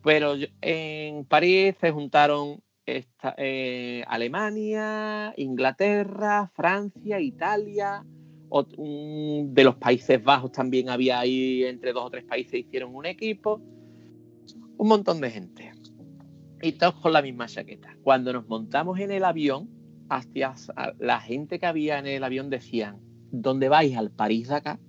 [0.04, 8.06] Pero en París se juntaron eh, Alemania, Inglaterra, Francia, Italia,
[8.52, 13.62] de los Países Bajos también había ahí entre dos o tres países hicieron un equipo,
[14.78, 15.72] un montón de gente.
[16.62, 17.96] Y todos con la misma chaqueta.
[18.04, 19.70] Cuando nos montamos en el avión,
[20.10, 20.56] hacia
[20.98, 23.00] la gente que había en el avión decían,
[23.32, 23.96] ¿dónde vais?
[23.96, 24.80] ¿Al París de acá?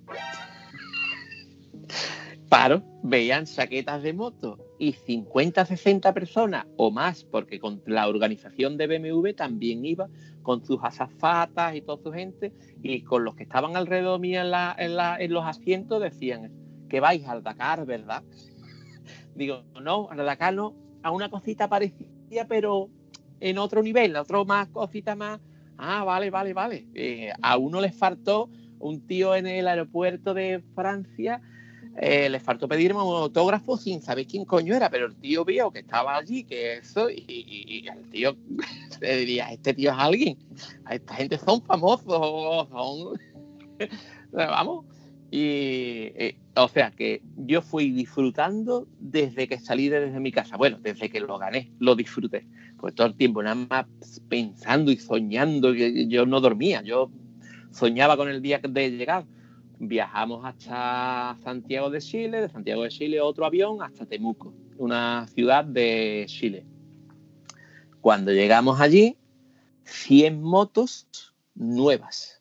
[2.50, 8.76] paro, veían chaquetas de moto y 50, 60 personas o más, porque con la organización
[8.76, 10.08] de BMW también iba
[10.42, 12.52] con sus azafatas y toda su gente,
[12.82, 16.52] y con los que estaban alrededor mío en, los asientos decían
[16.88, 18.24] que vais al Dakar, ¿verdad?
[19.36, 22.88] Digo, no, al Dakar no, a una cosita parecida, pero
[23.40, 25.40] en otro nivel, otro más cosita más.
[25.78, 26.86] Ah, vale, vale, vale.
[26.94, 31.40] Eh, a uno les faltó un tío en el aeropuerto de Francia
[31.96, 35.70] eh, le faltó pedirme un autógrafo sin saber quién coño era, pero el tío vio
[35.72, 38.36] que estaba allí, que eso, y, el tío
[39.00, 40.38] le diría, este tío es alguien,
[40.88, 43.20] esta gente son famosos, son...
[44.32, 44.86] Vamos.
[45.30, 50.56] Y, eh, o sea que yo fui disfrutando desde que salí desde mi casa.
[50.56, 52.46] Bueno, desde que lo gané, lo disfruté.
[52.78, 53.86] Pues todo el tiempo, nada más
[54.28, 57.10] pensando y soñando, que yo no dormía, yo
[57.70, 59.24] soñaba con el día de llegar
[59.80, 65.64] viajamos hasta Santiago de Chile, de Santiago de Chile otro avión hasta Temuco, una ciudad
[65.64, 66.66] de Chile.
[68.00, 69.16] Cuando llegamos allí,
[69.84, 72.39] 100 motos nuevas.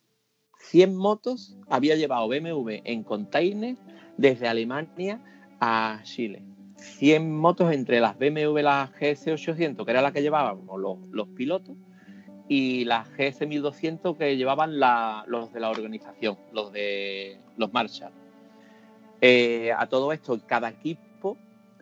[0.70, 3.76] 100 motos había llevado BMW en container
[4.18, 5.20] desde Alemania
[5.60, 6.44] a Chile.
[6.78, 10.80] 100 motos entre las BMW, las GS800, que era la que llevábamos
[11.12, 11.76] los, pilotos,
[12.48, 14.80] y las GS 1200 que llevaban
[15.28, 18.12] los de la organización, los de los Marshall.
[19.22, 21.36] Eh, a todo esto, cada equipo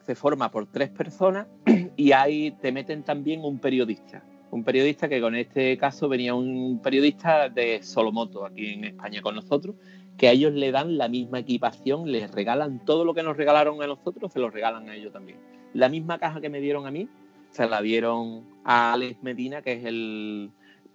[0.06, 1.48] se forma por tres personas
[1.98, 4.24] y ahí te meten también un periodista.
[4.58, 9.36] Un periodista que con este caso venía un periodista de Solomoto aquí en España con
[9.36, 9.76] nosotros,
[10.18, 13.84] que a ellos le dan la misma equipación, les regalan todo lo que nos regalaron
[13.84, 15.38] a nosotros, se lo regalan a ellos también.
[15.76, 17.08] La misma caja que me dieron a mí,
[17.52, 20.50] se la dieron a Alex Medina, que es el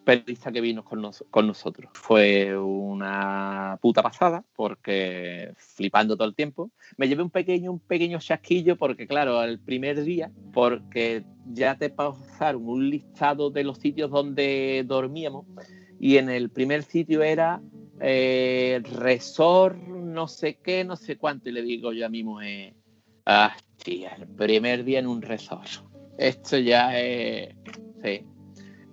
[0.04, 1.90] periodista que vino con, con, nosotros.
[1.94, 6.70] Fue una puta pasada porque flipando todo el tiempo.
[6.96, 11.90] Me llevé un pequeño, un pequeño chasquillo porque, claro, el primer día, porque ya te
[11.90, 15.46] pasaron un listado de los sitios donde dormíamos
[15.98, 17.62] y en el primer sitio era
[18.00, 21.48] eh, resort, no sé qué, no sé cuánto.
[21.48, 22.74] Y le digo yo a mi mujer,
[23.26, 25.68] ah, tía, el primer día en un resort.
[26.18, 27.54] Esto ya es...
[28.02, 28.26] Sí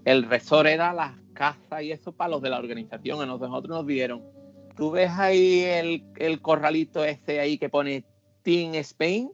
[0.10, 3.22] el resort era las casas y eso para los de la organización.
[3.22, 4.24] A nosotros nos dieron.
[4.76, 8.04] Tú ves ahí el, corralito ese ahí que pone
[8.42, 9.30] Team Spain,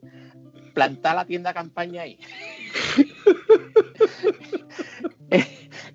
[0.74, 2.18] plantar la tienda campaña ahí.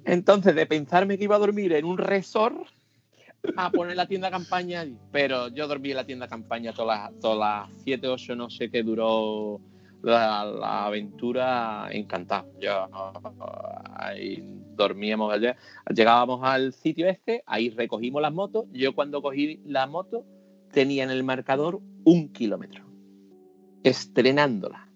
[0.05, 2.67] Entonces, de pensarme que iba a dormir en un resort
[3.55, 4.87] a poner la tienda campaña.
[5.11, 8.81] Pero yo dormí en la tienda campaña todas todas las 7, 8, no sé qué
[8.81, 9.61] duró
[10.03, 12.47] la, aventura encantado.
[12.59, 12.87] Yo
[14.75, 15.55] dormíamos allá,
[15.93, 18.65] llegábamos al sitio este, ahí recogimos las motos.
[18.71, 20.25] Yo cuando cogí la moto
[20.71, 22.85] tenía en el marcador un kilómetro,
[23.83, 24.87] estrenándola.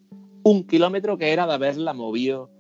[0.43, 2.51] Un kilómetro que era de haberla movido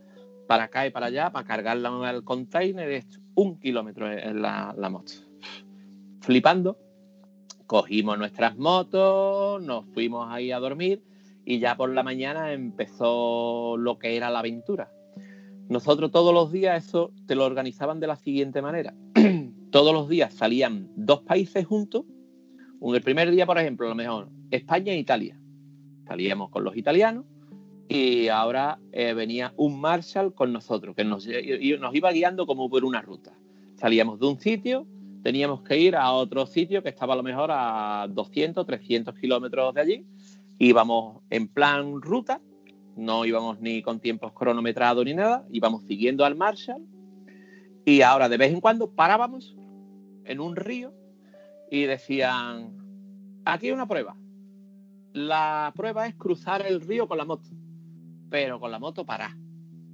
[0.47, 3.19] para acá y para allá, para cargarla al container, esto.
[3.35, 5.13] un kilómetro en la, la moto.
[6.21, 6.77] Flipando,
[7.67, 11.03] cogimos nuestras motos, nos fuimos ahí a dormir
[11.45, 14.91] y ya por la mañana empezó lo que era la aventura.
[15.69, 18.95] Nosotros todos los días eso te lo organizaban de la siguiente manera.
[19.71, 22.05] todos los días salían dos países juntos.
[22.81, 25.39] El primer día, por ejemplo, a lo mejor España e Italia.
[26.07, 27.25] Salíamos con los italianos
[27.87, 32.83] y ahora eh, venía un Marshall con nosotros, que nos, nos iba guiando como por
[32.83, 33.33] una ruta.
[33.75, 34.87] Salíamos de un sitio,
[35.23, 39.73] teníamos que ir a otro sitio que estaba a lo mejor a 200, 300 kilómetros
[39.73, 40.05] de allí
[40.57, 42.41] íbamos en plan ruta,
[42.95, 46.85] no íbamos ni con tiempos cronometrados ni nada, íbamos siguiendo al Marshall
[47.85, 49.55] y ahora de vez en cuando parábamos
[50.23, 50.93] en un río
[51.69, 52.75] y decían,
[53.45, 54.15] aquí hay una prueba.
[55.13, 57.49] La prueba es cruzar el río con la moto,
[58.29, 59.37] pero con la moto para,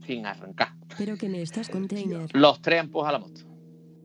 [0.06, 0.70] sin arrancar.
[0.98, 2.30] Pero que me estás container.
[2.34, 3.42] Los tres empujan la moto.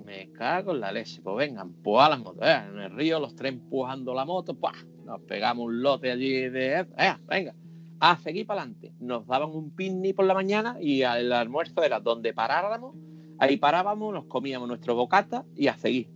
[0.05, 2.43] Me cago en la leche, pues venga, empuja la moto.
[2.43, 4.75] Eh, en el río los tres empujando la moto, ¡pah!
[5.07, 7.55] Nos pegamos un lote allí de, eh, venga,
[8.01, 8.93] a seguir para adelante.
[8.99, 12.97] Nos daban un picnic por la mañana y el almuerzo era donde paráramos,
[13.39, 16.11] ahí parábamos, nos comíamos nuestro bocata y a seguir.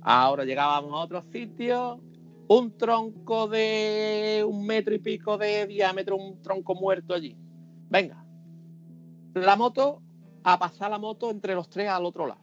[0.00, 2.00] Ahora llegábamos a otro sitio,
[2.46, 7.36] un tronco de un metro y pico de diámetro, un tronco muerto allí.
[7.90, 8.24] Venga,
[9.34, 10.00] la moto,
[10.44, 12.40] a pasar la moto entre los tres al otro lado.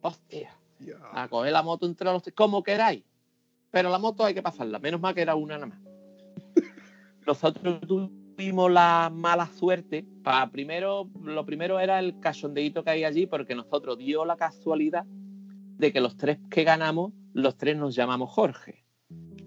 [0.00, 0.50] Hostia,
[1.12, 3.04] a coger la moto entre los tres, como queráis
[3.74, 5.80] pero la moto hay que pasarla, menos mal que era una nada más.
[7.26, 13.26] Nosotros tuvimos la mala suerte, para primero, lo primero era el cachondeíto que hay allí,
[13.26, 18.30] porque nosotros dio la casualidad de que los tres que ganamos, los tres nos llamamos
[18.30, 18.84] Jorge.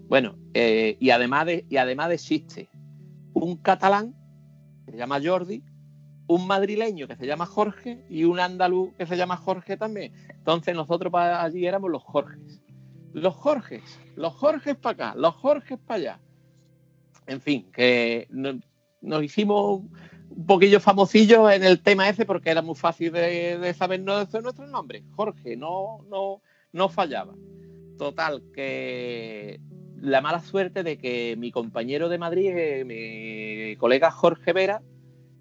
[0.08, 2.68] Bueno, eh, y, además de, y además existe
[3.32, 4.14] un catalán
[4.84, 5.62] que se llama Jordi,
[6.26, 10.12] un madrileño que se llama Jorge y un andaluz que se llama Jorge también.
[10.28, 12.60] Entonces nosotros allí éramos los Jorges
[13.12, 16.20] los Jorges, los Jorges para acá, los Jorges para allá.
[17.26, 19.82] En fin, que nos hicimos
[20.30, 25.04] un poquillo famosillos en el tema ese porque era muy fácil de, saber nuestro nombre.
[25.14, 26.42] Jorge, no, no,
[26.72, 27.34] no fallaba.
[27.98, 29.60] Total, que
[30.00, 34.82] la mala suerte de que mi compañero de Madrid, eh, mi colega Jorge Vera,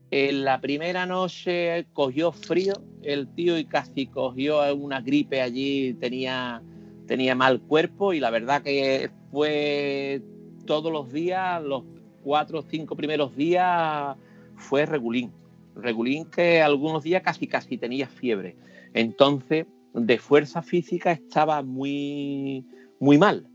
[0.10, 6.62] en la primera noche cogió frío el tío y casi cogió una gripe allí, tenía
[7.07, 10.21] tenía mal cuerpo y la verdad que fue
[10.65, 11.83] todos los días, los
[12.21, 14.15] cuatro o cinco primeros días,
[14.55, 15.31] fue regulín.
[15.75, 18.55] Regulín que algunos días casi casi tenía fiebre.
[18.93, 22.65] Entonces, de fuerza física estaba muy,
[22.99, 23.47] muy mal.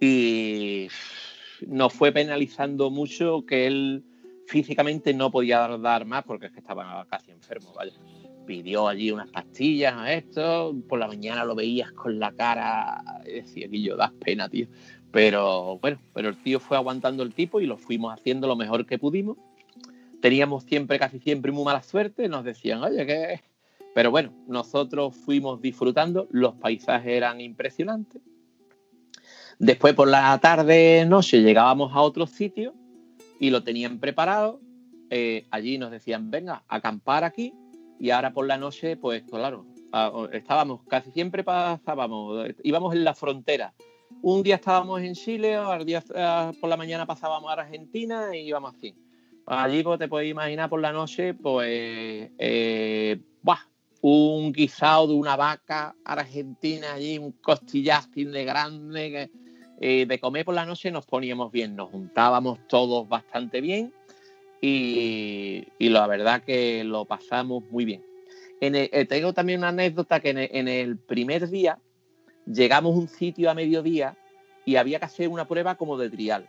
[0.00, 0.88] Y
[1.66, 4.04] nos fue penalizando mucho que él
[4.46, 7.72] físicamente no podía dar más porque es que estaba casi enfermo,
[8.46, 13.68] pidió allí unas pastillas a esto, por la mañana lo veías con la cara, decía
[13.68, 14.68] que yo das pena, tío.
[15.10, 18.86] Pero bueno, pero el tío fue aguantando el tipo y lo fuimos haciendo lo mejor
[18.86, 19.36] que pudimos.
[20.22, 23.40] Teníamos siempre, casi siempre, muy mala suerte, nos decían, oye, ¿qué?
[23.94, 28.22] Pero bueno, nosotros fuimos disfrutando, los paisajes eran impresionantes.
[29.58, 32.74] Después por la tarde, noche, llegábamos a otro sitio
[33.40, 34.60] y lo tenían preparado.
[35.08, 37.54] Eh, allí nos decían, venga, acampar aquí
[37.98, 39.66] y ahora por la noche, pues claro,
[40.32, 43.74] estábamos, casi siempre pasábamos, íbamos en la frontera.
[44.22, 48.48] Un día estábamos en Chile, al día eh, por la mañana pasábamos a Argentina y
[48.48, 48.94] íbamos así.
[49.46, 53.20] Allí pues, te puedes imaginar por la noche, pues, eh,
[54.08, 59.30] un guisado de una vaca argentina allí, un costillastín de grande,
[59.80, 63.92] eh, de comer por la noche nos poníamos bien, nos juntábamos todos bastante bien
[64.68, 68.04] y, la verdad que lo pasamos muy bien.
[68.60, 71.78] Eh, tengo también una anécdota que en el, en el primer día
[72.46, 74.16] llegamos a un sitio a mediodía
[74.64, 76.48] y había que hacer una prueba como de trial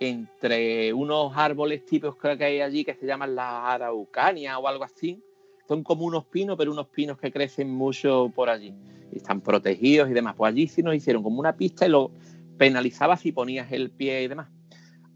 [0.00, 5.22] entre unos árboles típicos que hay allí que se llaman las araucanias o algo así.
[5.68, 8.74] Son como unos pinos, pero unos pinos que crecen mucho por allí
[9.12, 10.34] y están protegidos y demás.
[10.36, 12.10] Pues allí sí nos hicieron como una pista y lo
[12.58, 14.48] penalizaba si ponías el pie y demás.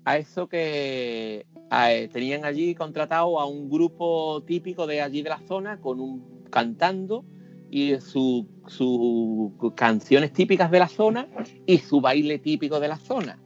[0.07, 5.41] A eso que eh, tenían allí contratado a un grupo típico de allí de la
[5.41, 7.25] zona con un cantando
[7.73, 11.27] y sus su canciones típicas de la zona
[11.67, 13.41] y su baile típico de la zona.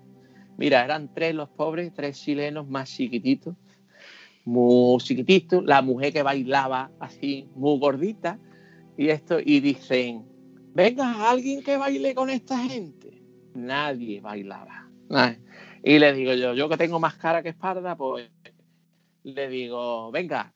[0.58, 3.56] Mira, eran tres los pobres, tres chilenos más chiquititos,
[4.44, 8.38] muy chiquititos, la mujer que bailaba así, muy gordita,
[8.98, 10.26] y esto, y dicen,
[10.74, 13.22] venga, alguien que baile con esta gente.
[13.54, 14.90] Nadie bailaba.
[15.82, 18.30] Y le digo yo, yo que tengo más cara que espalda, pues
[19.22, 20.52] le digo, venga,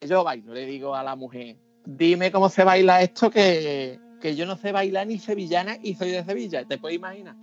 [0.00, 4.46] yo bailo, le digo a la mujer, dime cómo se baila esto que, que yo
[4.46, 7.36] no sé bailar ni sevillana y soy de Sevilla, te puedes imaginar.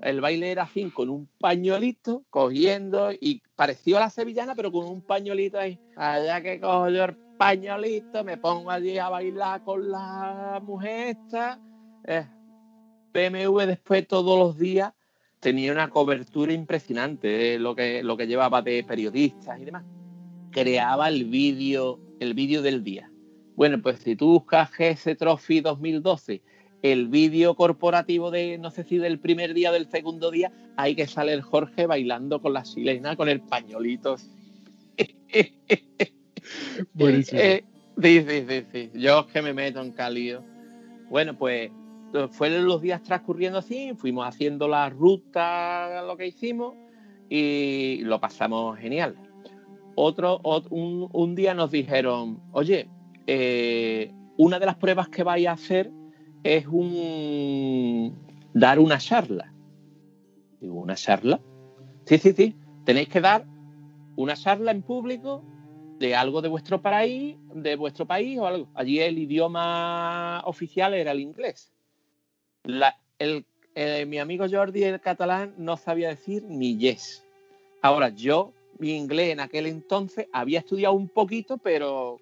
[0.00, 4.86] El baile era así, con un pañuelito, cogiendo, y parecido a la sevillana, pero con
[4.86, 5.78] un pañuelito ahí.
[5.94, 11.60] Allá que cojo yo el pañuelito, me pongo allí a bailar con la mujer esta.
[12.04, 12.26] Eh,
[13.14, 14.92] BMW después todos los días
[15.42, 19.84] tenía una cobertura impresionante de lo que, lo que llevaba de periodistas y demás.
[20.52, 23.10] Creaba el vídeo, el vídeo del día.
[23.56, 26.42] Bueno, pues si tú buscas GS Trophy 2012,
[26.82, 30.94] el vídeo corporativo de, no sé si del primer día o del segundo día, hay
[30.94, 34.14] que sale el Jorge bailando con la chilena, con el pañolito.
[36.94, 37.40] Buenísimo.
[37.40, 37.64] Eh,
[38.00, 38.90] sí, sí, sí, sí.
[38.94, 40.44] Yo es que me meto en calio.
[41.10, 41.72] Bueno, pues
[42.30, 46.74] fueron los días transcurriendo así, fuimos haciendo la ruta, lo que hicimos,
[47.28, 49.16] y lo pasamos genial.
[49.94, 52.88] Otro, ot- un, un día nos dijeron, oye,
[53.26, 55.90] eh, una de las pruebas que vais a hacer
[56.42, 58.18] es un
[58.52, 59.52] dar una charla.
[60.60, 61.40] Digo, ¿una charla?
[62.06, 62.56] Sí, sí, sí.
[62.84, 63.46] Tenéis que dar
[64.16, 65.44] una charla en público
[65.98, 68.68] de algo de vuestro país, de vuestro país o algo.
[68.74, 71.72] Allí el idioma oficial era el inglés.
[72.64, 73.44] La- el,
[73.74, 77.24] eh, mi amigo Jordi, el catalán, no sabía decir ni yes.
[77.80, 82.20] Ahora, yo, mi inglés en aquel entonces, había estudiado un poquito, pero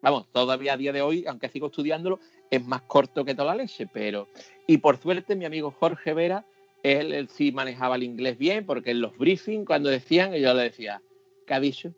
[0.00, 2.20] vamos, todavía a día de hoy, aunque sigo estudiándolo,
[2.50, 3.86] es más corto que toda la leche.
[3.86, 4.28] Pero,
[4.66, 6.44] y por suerte, mi amigo Jorge Vera,
[6.82, 10.62] él, él sí manejaba el inglés bien, porque en los briefings, cuando decían, yo le
[10.64, 11.02] decía,
[11.46, 11.92] ¿qué ha dicho?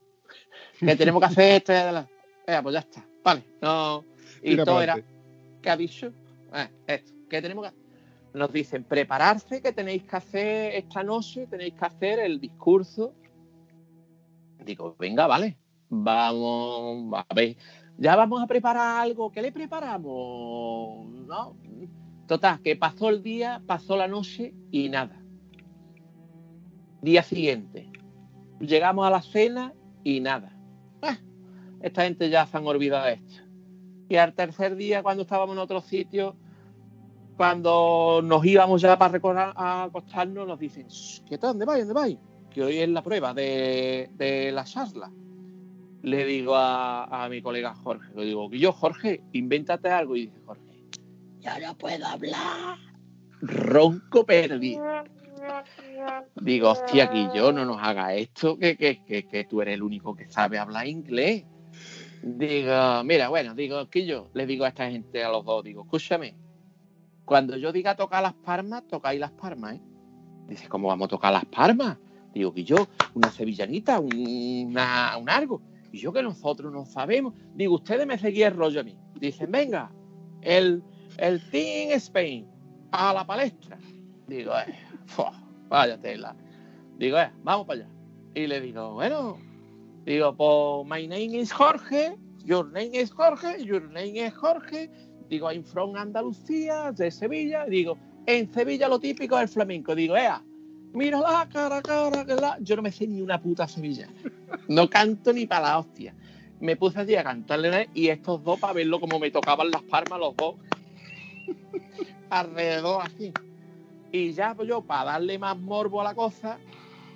[0.81, 1.73] Que tenemos que hacer esto.
[1.73, 2.09] la-
[2.63, 3.07] pues ya está.
[3.23, 4.05] Vale, no.
[4.43, 4.95] Y todo era.
[5.61, 6.13] ¿qué ha dicho?
[6.53, 11.75] Ah, esto, ¿qué tenemos que Nos dicen, prepararse, que tenéis que hacer esta noche, tenéis
[11.75, 13.15] que hacer el discurso.
[14.65, 15.59] Digo, venga, vale,
[15.89, 17.57] vamos a ver.
[17.97, 19.33] Ya vamos a preparar algo.
[19.33, 21.07] ¿Qué le preparamos?
[21.27, 21.57] No.
[22.27, 25.21] Total, que pasó el día, pasó la noche y nada.
[27.01, 27.91] Día siguiente.
[28.61, 29.73] Llegamos a la cena
[30.05, 30.53] y nada.
[31.01, 31.17] Ah,
[31.81, 33.43] esta gente ya se han olvidado de esto.
[34.09, 36.37] Y al tercer día, cuando estábamos en otro sitio,
[37.39, 41.51] cuando nos íbamos ya para recordar, a acostarnos, nos dicen, "Shh, ¿qué tal?
[41.51, 41.87] ¿Dónde vais?
[41.87, 42.19] ¿Dónde vais?
[42.51, 45.09] Que hoy es la prueba de, de la charla.
[46.03, 50.17] Le digo a, a mi colega Jorge, le digo, yo, Jorge, invéntate algo.
[50.17, 50.65] Y dice Jorge,
[51.39, 52.77] ya no puedo hablar.
[53.41, 55.05] Ronco perdido.
[56.41, 60.17] Digo, hostia, yo no nos haga esto, que, que, que, que tú eres el único
[60.17, 61.45] que sabe hablar inglés.
[62.21, 65.83] Digo, mira, bueno, digo, que yo le digo a esta gente, a los dos, digo,
[65.83, 66.35] escúchame,
[67.29, 69.81] cuando yo diga tocar las palmas, tocáis las palmas, ¿eh?
[70.49, 71.99] Dice, ¿cómo vamos a tocar las palmas?
[72.33, 72.77] Digo, que yo,
[73.15, 75.61] una sevillanita, un- una, un algo.
[75.93, 77.35] Y yo que nosotros no sabemos.
[77.55, 78.97] Digo, ustedes me seguían el rollo a mí.
[79.21, 79.91] Dicen, venga,
[80.41, 80.83] el,
[81.19, 82.47] el Team Spain
[82.93, 83.79] a la palestra.
[84.27, 84.75] Digo, eh,
[85.69, 86.35] vaya tela.
[86.97, 87.91] Digo, eh, vamos para allá.
[88.35, 89.37] Y le digo, bueno,
[90.07, 94.91] digo, pues my name is Jorge, your name is Jorge, your name is Jorge.
[95.29, 97.67] Digo, I'm from Andalucía, de Sevilla.
[97.67, 99.95] Digo, en Sevilla lo típico es el flamenco.
[99.95, 100.43] Digo, ea,
[100.93, 102.59] mira la cara, cara, la...
[102.61, 104.13] Yo no me sé ni una puta sevillana.
[104.69, 106.15] No canto ni para la hostia.
[106.61, 110.19] Me puse allí a cantarle y estos dos para verlo como me tocaban las palmas
[110.19, 110.57] los dos.
[112.31, 113.33] Alrededor así.
[114.11, 116.59] Y ya pues yo, para darle más morbo a la cosa,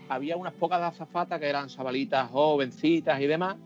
[0.08, 3.56] había unas pocas azafatas que eran chavalitas jovencitas y demás.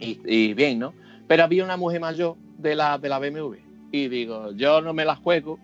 [0.00, 0.94] Y, y bien, ¿no?
[1.26, 3.54] Pero había una mujer mayor de la, de la BMW.
[3.90, 5.58] Y digo, yo no me la juego,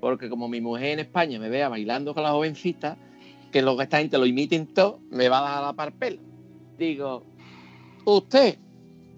[0.00, 2.96] porque como mi mujer en España me vea bailando con la jovencita,
[3.50, 6.20] que lo que esta gente lo imiten todo, me va a dar la parpela.
[6.78, 7.24] Digo,
[8.04, 8.58] usted,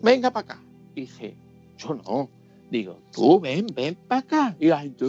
[0.03, 0.62] venga para acá.
[0.95, 1.37] Dice,
[1.77, 2.31] yo no.
[2.71, 4.57] Digo, tú ven, ven para acá.
[4.61, 5.05] Y la gente,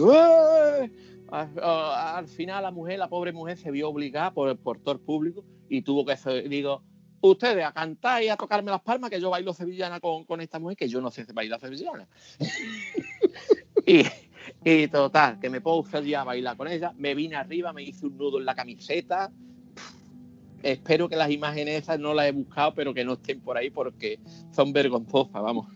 [1.30, 5.44] al, al, final la mujer, la pobre mujer, se vio obligada por el portor público
[5.68, 6.16] y tuvo que
[6.48, 6.82] digo,
[7.20, 10.58] ustedes a cantar y a tocarme las palmas, que yo bailo sevillana con, con esta
[10.58, 12.06] mujer, que yo no sé bailar sevillana.
[13.86, 14.02] y,
[14.64, 18.06] y, total, que me puse allí a bailar con ella, me vine arriba, me hice
[18.06, 19.30] un nudo en la camiseta.
[20.62, 23.70] Espero que las imágenes esas no las he buscado, pero que no estén por ahí
[23.70, 24.18] porque
[24.50, 25.68] son vergonzosas, vamos.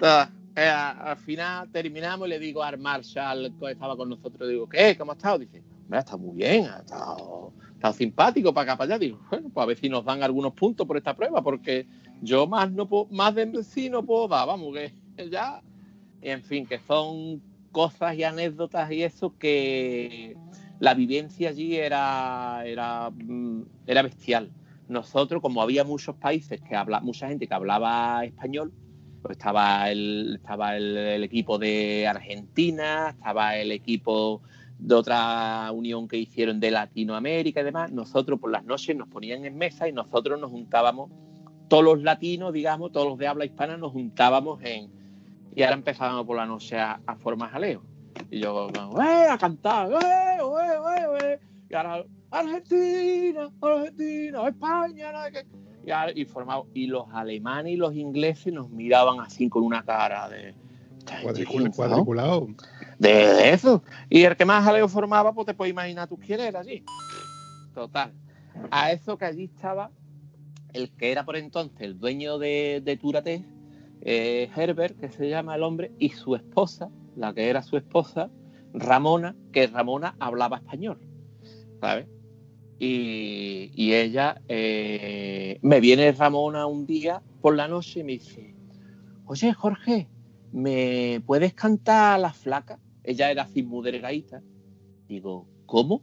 [0.56, 4.96] eh, al final terminamos y le digo al Marshall que estaba con nosotros, digo, ¿qué?
[4.96, 5.40] ¿Cómo ha estado?
[5.40, 7.52] Dice, ha estado muy bien, ha estado,
[7.92, 8.98] simpático para acá, para allá.
[8.98, 11.86] Digo, bueno, pues a ver si nos dan algunos puntos por esta prueba, porque
[12.20, 14.92] yo más no puedo, más de sí no puedo dar, vamos, que
[15.30, 15.62] ya,
[16.20, 20.36] en fin, que son cosas y anécdotas y eso que
[20.78, 23.10] la vivencia allí era, era,
[23.86, 24.50] era bestial.
[24.88, 28.72] Nosotros, como había muchos países que habla, mucha gente que hablaba español,
[29.22, 34.42] pues estaba el, estaba el, equipo de Argentina, estaba el equipo
[34.82, 37.92] de otra unión que hicieron de Latinoamérica y demás.
[37.92, 41.10] Nosotros por las noches nos ponían en mesa y nosotros nos juntábamos,
[41.68, 44.90] todos los latinos, digamos, todos los de habla hispana, nos juntábamos en.
[45.54, 47.82] Y ahora empezábamos por la noche a, a formar jaleo.
[48.30, 49.26] Y yo, ¡eh!
[49.30, 49.96] a cantar, ¡eh!
[49.96, 51.18] ¡eh!
[51.22, 51.40] ¡eh!
[51.70, 55.46] Y ahora, Argentina, Argentina, España, que
[55.84, 60.28] y, y, formado, y los alemanes y los ingleses nos miraban así con una cara
[60.28, 60.54] de
[61.22, 62.54] cuadricul cuadriculado de,
[63.02, 66.60] de, eso y el que más jaleo formaba pues te puedes imaginar tú quién era
[66.60, 66.84] allí
[67.74, 68.12] total
[68.70, 69.90] a eso que allí estaba
[70.72, 73.44] el que era por entonces el dueño de, de Turate
[74.02, 78.30] eh, Herbert que se llama el hombre y su esposa la que era su esposa
[78.72, 80.98] Ramona que Ramona hablaba español
[81.80, 82.06] ¿sabes?
[82.78, 88.56] Y, y, ella, eh, me viene Ramona un día por la noche y me dice,
[89.24, 90.08] oye Jorge,
[90.52, 92.78] ¿me puedes cantar La Flaca?
[93.04, 94.42] Ella era delgadita.
[95.08, 96.02] Digo, ¿cómo?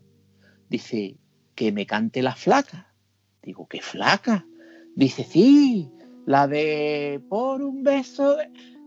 [0.69, 1.17] Dice,
[1.55, 2.93] que me cante La Flaca.
[3.41, 4.45] Digo, ¿qué flaca?
[4.95, 5.91] Dice, sí,
[6.25, 8.37] la de por un beso.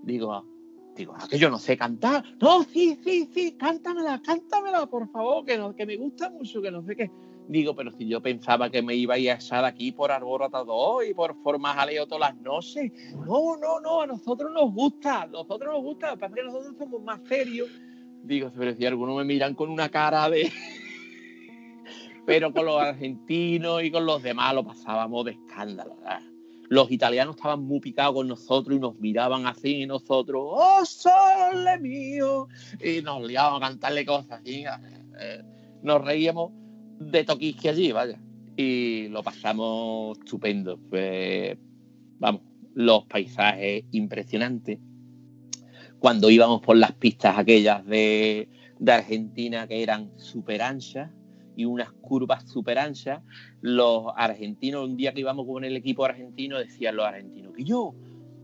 [0.02, 0.46] Digo,
[0.96, 2.24] digo, ah, que yo no sé cantar.
[2.40, 6.70] No, sí, sí, sí, cántamela, cántamela, por favor, que, no, que me gusta mucho, que
[6.70, 7.10] no sé qué.
[7.48, 11.04] Digo, pero si yo pensaba que me iba a ir a echar aquí por Arboratador
[11.04, 12.92] y por Formas Jaleo todas las noches.
[13.26, 17.02] No, no, no, a nosotros nos gusta, a nosotros nos gusta, pasa que nosotros somos
[17.02, 17.68] más serios.
[18.22, 20.50] Digo, pero si algunos me miran con una cara de...
[22.26, 25.96] pero con los argentinos y con los demás lo pasábamos de escándalo.
[26.68, 32.48] Los italianos estaban muy picados con nosotros y nos miraban así nosotros, ¡oh, sole mío!
[32.82, 34.64] Y nos liábamos a cantarle cosas así.
[35.82, 36.52] Nos reíamos
[36.98, 38.18] de toquisque allí, vaya.
[38.56, 40.78] Y lo pasamos estupendo.
[40.88, 41.58] Pues,
[42.18, 42.42] vamos,
[42.74, 44.78] los paisajes impresionantes.
[46.02, 48.48] Cuando íbamos por las pistas aquellas de,
[48.84, 51.12] Argentina que eran súper anchas
[51.54, 53.22] y unas curvas súper anchas,
[53.60, 57.94] los argentinos, un día que íbamos con el equipo argentino, decían los argentinos que yo,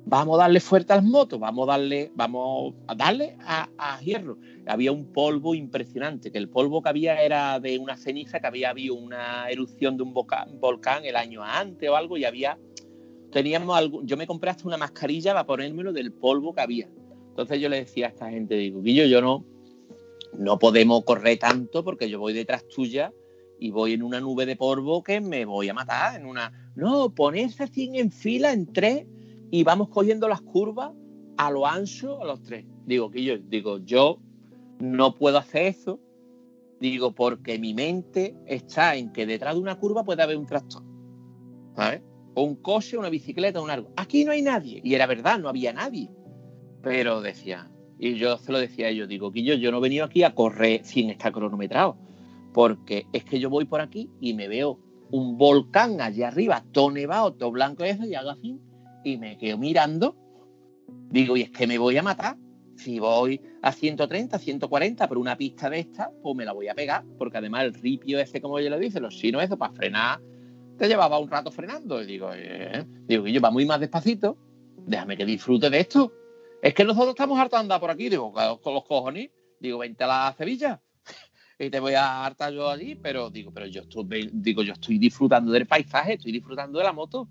[0.06, 4.38] vamos a darle fuerte a las motos, vamos a darle, vamos a darle a, hierro.
[4.64, 8.70] Había un polvo impresionante, que el polvo que había era de una ceniza, que había
[8.70, 12.56] habido una erupción de un volcán, volcán el año antes o algo, y había,
[13.32, 16.88] teníamos algo, yo me compré hasta una mascarilla para ponérmelo del polvo que había.
[17.38, 19.44] Entonces yo le decía a esta gente, digo, Guillo, yo no,
[20.36, 23.12] no podemos correr tanto porque yo voy detrás tuya
[23.60, 27.14] y voy en una nube de polvo que me voy a matar, en una, no,
[27.14, 29.06] ponerse así en fila en tres
[29.52, 30.90] y vamos cogiendo las curvas
[31.36, 32.64] a lo ancho a los tres.
[32.86, 34.18] Digo, que yo, digo, yo
[34.80, 36.00] no puedo hacer eso,
[36.80, 40.82] digo, porque mi mente está en que detrás de una curva puede haber un tractor,
[41.76, 42.02] ¿sabes?
[42.34, 43.92] O un coche, una bicicleta, un árbol.
[43.94, 44.80] Aquí no hay nadie.
[44.82, 46.10] Y era verdad, no había nadie.
[46.82, 50.04] Pero decía, y yo se lo decía a ellos, digo, que yo, no he venido
[50.04, 51.96] aquí a correr sin estar cronometrado,
[52.52, 54.78] porque es que yo voy por aquí y me veo
[55.10, 58.60] un volcán allá arriba, todo nevado, todo blanco y eso, y hago así,
[59.04, 60.16] y me quedo mirando,
[61.10, 62.36] digo, y es que me voy a matar.
[62.76, 66.74] Si voy a 130, 140 por una pista de esta, pues me la voy a
[66.74, 70.20] pegar, porque además el ripio ese, como yo le dice, los chinos, eso para frenar,
[70.76, 72.00] te llevaba un rato frenando.
[72.00, 74.36] Y digo, eh, digo, yo va muy más despacito,
[74.86, 76.12] déjame que disfrute de esto.
[76.60, 79.30] Es que nosotros estamos andar por aquí, digo, con los cojones,
[79.60, 80.80] digo, vente a la Sevilla
[81.58, 84.98] y te voy a hartar yo allí, pero digo, pero yo estoy, digo, yo estoy
[84.98, 87.28] disfrutando del paisaje, estoy disfrutando de la moto,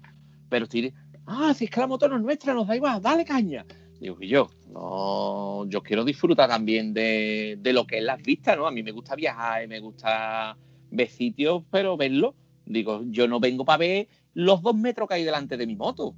[0.49, 0.93] pero estoy,
[1.25, 3.65] ah, si es que la moto no es nuestra, nos da igual, dale caña.
[3.99, 8.55] Digo, y yo, no, yo quiero disfrutar también de, de, lo que es las vistas,
[8.55, 8.67] ¿no?
[8.67, 10.55] A mí me gusta viajar y me gusta
[10.91, 12.35] ver sitios, pero verlo.
[12.65, 16.15] Digo, yo no vengo para ver los dos metros que hay delante de mi moto.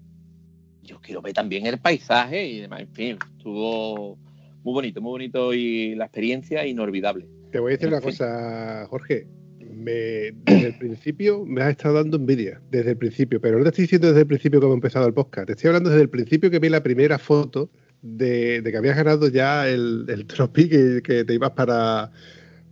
[0.90, 2.82] Yo quiero ver también el paisaje y demás.
[2.82, 4.18] En fin, estuvo
[4.64, 7.28] muy bonito, muy bonito y la experiencia inolvidable.
[7.52, 9.28] Te voy a decir una cosa, Jorge.
[9.60, 13.70] Me, desde el principio me has estado dando envidia, desde el principio, pero no te
[13.70, 16.10] estoy diciendo desde el principio que hemos empezado el podcast, te estoy hablando desde el
[16.10, 17.70] principio que vi la primera foto
[18.02, 20.68] de, que habías ganado ya el, el trophy
[21.02, 22.12] que, te ibas para,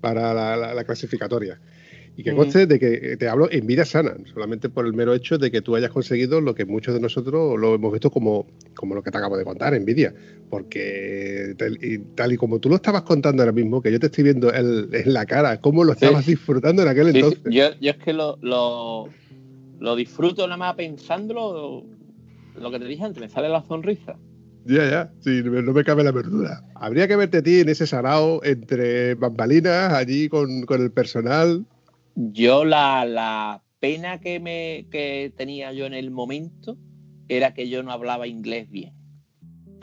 [0.01, 1.61] para la clasificatoria.
[2.18, 5.38] Y que conste de que te hablo en vida sana, solamente por el mero hecho
[5.38, 8.95] de que tú hayas conseguido lo que muchos de nosotros lo hemos visto como, como
[8.95, 10.15] lo que te acabo de contar, envidia.
[10.49, 11.53] Porque
[12.15, 15.13] tal y, como tú lo estabas contando ahora mismo, que yo te estoy viendo en,
[15.13, 17.39] la cara, cómo lo estabas disfrutando en aquel entonces.
[17.51, 21.86] Yo, yo, es que lo, lo, disfruto nada más pensándolo,
[22.59, 24.18] lo que te dije antes, me sale la sonrisa.
[24.65, 26.63] Ya, ya, sí, no me cabe la verdura.
[26.74, 31.63] Habría que verte a ti en ese sarao entre bambalinas, allí con, con el personal.
[32.20, 36.76] Yo la, pena que, me, que tenía yo en el momento
[37.28, 38.95] era que yo no hablaba inglés bien.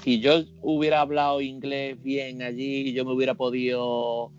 [0.02, 4.32] Si yo hubiera hablado inglés bien allí, yo me hubiera podido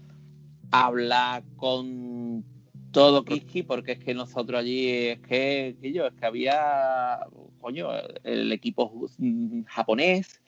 [0.71, 2.43] hablar con
[2.91, 7.19] todo Kiski, porque es que nosotros allí es que, yo, es que había,
[7.61, 7.91] coño,
[8.25, 9.07] el equipo
[9.67, 10.41] japonés,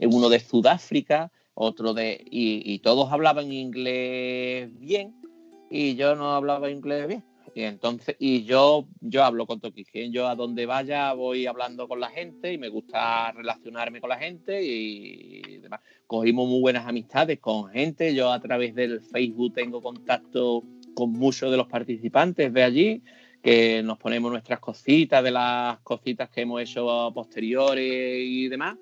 [0.00, 5.25] uno de Sudáfrica, otro de, y todos hablaban inglés bien,
[5.70, 7.24] y yo no hablaba inglés bien.
[7.54, 12.00] Y entonces, y yo, yo hablo con Toquijén, yo a donde vaya voy hablando con
[12.00, 15.80] la gente y me gusta relacionarme con la gente y demás.
[16.06, 20.64] Cogimos muy buenas amistades con gente, yo a través del Facebook tengo contacto
[20.94, 23.02] con muchos de los participantes de allí,
[23.42, 28.76] que nos ponemos nuestras cositas de las cositas que hemos hecho posteriores y demás.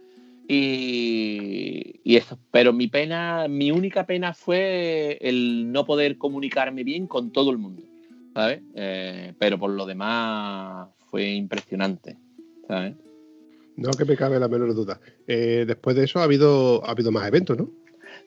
[0.48, 7.32] Y, eso, pero mi pena, mi única pena fue el no poder comunicarme bien con
[7.32, 7.82] todo el mundo,
[8.34, 8.62] ¿sabes?
[8.74, 12.16] Eh, pero por lo demás fue impresionante,
[12.68, 12.94] ¿sabes?
[13.76, 15.00] No que me cabe la menor duda.
[15.26, 17.70] Eh, después de eso ha habido, ha habido más eventos, ¿no?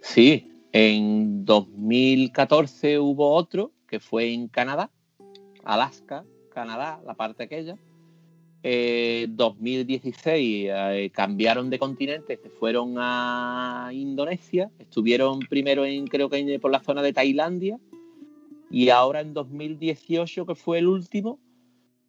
[0.01, 4.91] Sí, en 2014 hubo otro que fue en Canadá,
[5.63, 7.77] Alaska, Canadá, la parte aquella.
[8.63, 16.71] 2016 eh, cambiaron de continente, se fueron a Indonesia, estuvieron primero en creo que por
[16.71, 17.79] la zona de Tailandia
[18.69, 21.39] y ahora en 2018 que fue el último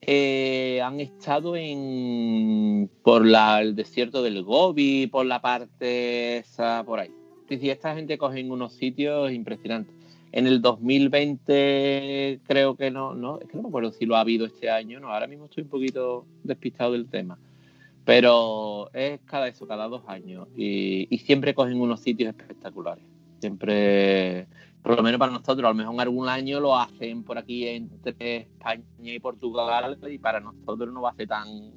[0.01, 7.01] eh, han estado en por la, el desierto del Gobi, por la parte esa por
[7.01, 7.11] ahí.
[7.51, 9.98] Y esta gente cogen unos sitios impresionantes.
[10.33, 14.20] En el 2020 creo que no, no, es que no me acuerdo si lo ha
[14.20, 17.39] habido este año, no, ahora mismo estoy un poquito despistado del tema.
[18.05, 20.49] Pero es cada eso, cada dos años.
[20.57, 23.05] Y, siempre cogen unos sitios espectaculares.
[23.39, 24.47] Siempre,
[24.83, 28.37] por lo menos para nosotros, a lo mejor algún año lo hacen por aquí entre
[28.37, 31.72] España y Portugal y para nosotros no va a ser tan,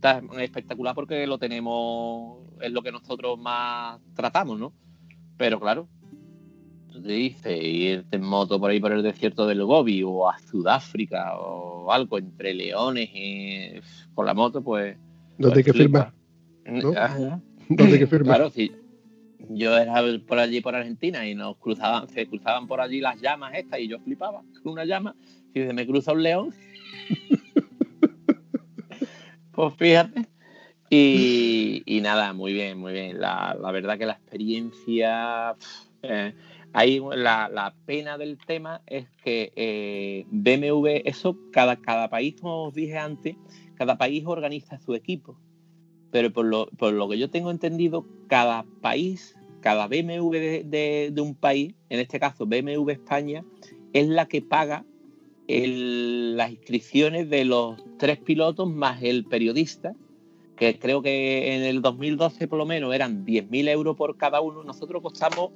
[0.00, 4.72] tan espectacular porque lo tenemos, es lo que nosotros más tratamos, ¿no?
[5.36, 5.88] Pero claro,
[6.90, 10.38] tú te dices, irte en moto por ahí por el desierto del Gobi o a
[10.38, 13.72] Sudáfrica o algo entre leones y
[14.14, 14.96] con la moto, pues.
[15.38, 16.12] ¿Dónde hay que firmar?
[16.66, 16.92] ¿No?
[17.68, 18.36] ¿Dónde hay que firmar?
[18.36, 18.72] Claro, sí.
[19.48, 23.54] Yo era por allí por Argentina y nos cruzaban, se cruzaban por allí las llamas
[23.54, 25.14] estas y yo flipaba con una llama.
[25.54, 26.54] Y se me cruza un león.
[29.52, 30.28] pues fíjate.
[30.92, 33.20] Y, nada, muy bien, muy bien.
[33.20, 35.54] La, verdad que la experiencia.
[36.02, 36.34] Eh,
[36.72, 42.74] Ahí la, pena del tema es que eh, BMW, eso, cada, cada país, como os
[42.74, 43.36] dije antes,
[43.74, 45.36] cada país organiza su equipo.
[46.12, 51.34] Pero por lo, por lo que yo tengo entendido, cada país, cada BMW de, un
[51.34, 53.44] país, en este caso BMW España,
[53.92, 54.84] es la que paga
[55.48, 59.96] las inscripciones de los tres pilotos más el periodista,
[60.56, 64.62] que creo que en el 2012 por lo menos eran 10.000 euros por cada uno.
[64.62, 65.50] Nosotros costamos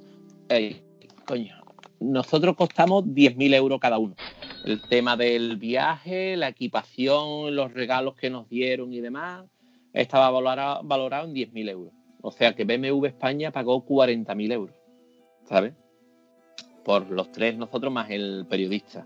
[0.49, 0.81] eh,
[1.25, 1.55] coño,
[1.99, 4.15] nosotros costamos 10.000 euros cada uno.
[4.63, 9.45] El tema del viaje, la equipación, los regalos que nos dieron y demás,
[9.93, 11.93] estaba valorado, valorado en 10.000 euros.
[12.21, 14.75] O sea que BMW España pagó 40.000 euros,
[15.43, 15.73] ¿sabes?
[16.83, 19.05] Por los tres nosotros más el periodista.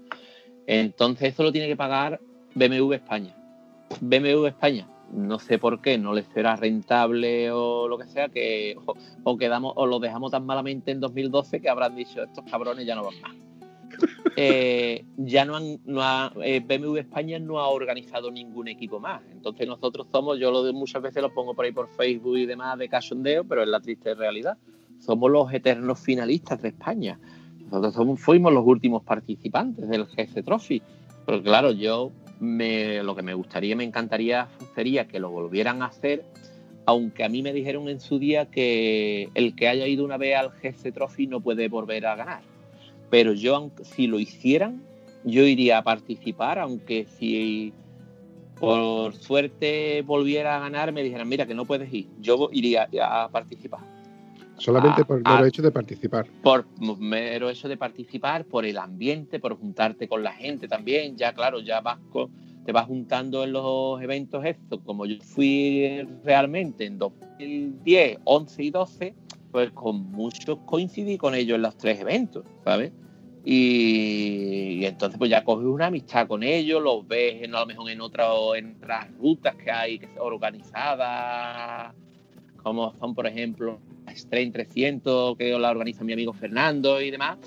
[0.67, 2.19] Entonces eso lo tiene que pagar
[2.55, 3.35] BMW España.
[4.01, 8.77] BMW España no sé por qué no les será rentable o lo que sea, que
[9.23, 12.95] o, quedamos o lo dejamos tan malamente en 2012 que habrán dicho estos cabrones ya
[12.95, 13.35] no van más.
[14.37, 19.21] eh, ya no han, no ha, eh, BMW España no ha organizado ningún equipo más.
[19.31, 22.77] Entonces nosotros somos, yo lo muchas veces lo pongo por ahí por Facebook y demás
[22.77, 24.57] de cachondeo, pero es la triste realidad.
[24.99, 27.19] Somos los eternos finalistas de España.
[27.65, 30.81] Nosotros somos, fuimos los últimos participantes del GC Trophy.
[31.25, 35.87] Pero claro, yo me, lo que me gustaría, me encantaría sería que lo volvieran a
[35.87, 36.25] hacer
[36.89, 40.35] aunque a mí me dijeron en su día que el que haya ido una vez
[40.35, 42.41] al GC Trophy no puede volver a ganar.
[43.11, 44.81] Pero yo, si lo hicieran,
[45.23, 47.73] yo iría a participar, aunque si
[48.59, 53.29] por suerte volviera a ganar, me dijeran, mira, que no puedes ir, yo iría a
[53.29, 53.81] participar.
[54.59, 56.27] Solamente por el mero hecho de participar.
[56.43, 56.65] Por
[56.99, 61.17] mero hecho de participar, por el ambiente, por juntarte con la gente también.
[61.17, 62.29] Ya, claro, ya vas con,
[62.65, 68.69] te vas juntando en los eventos estos, como yo fui realmente en 2010, 11 y
[68.69, 69.15] 12,
[69.51, 72.91] pues con muchos coincidí con ellos en los tres eventos, ¿sabes?
[73.43, 77.89] Y, entonces pues ya coges una amistad con ellos, los ves en, a lo mejor
[77.89, 78.37] en, en otras
[79.17, 81.95] rutas que hay organizadas,
[82.61, 83.79] como son por ejemplo
[84.15, 87.37] Strain 300 que la organiza mi amigo Fernando y demás.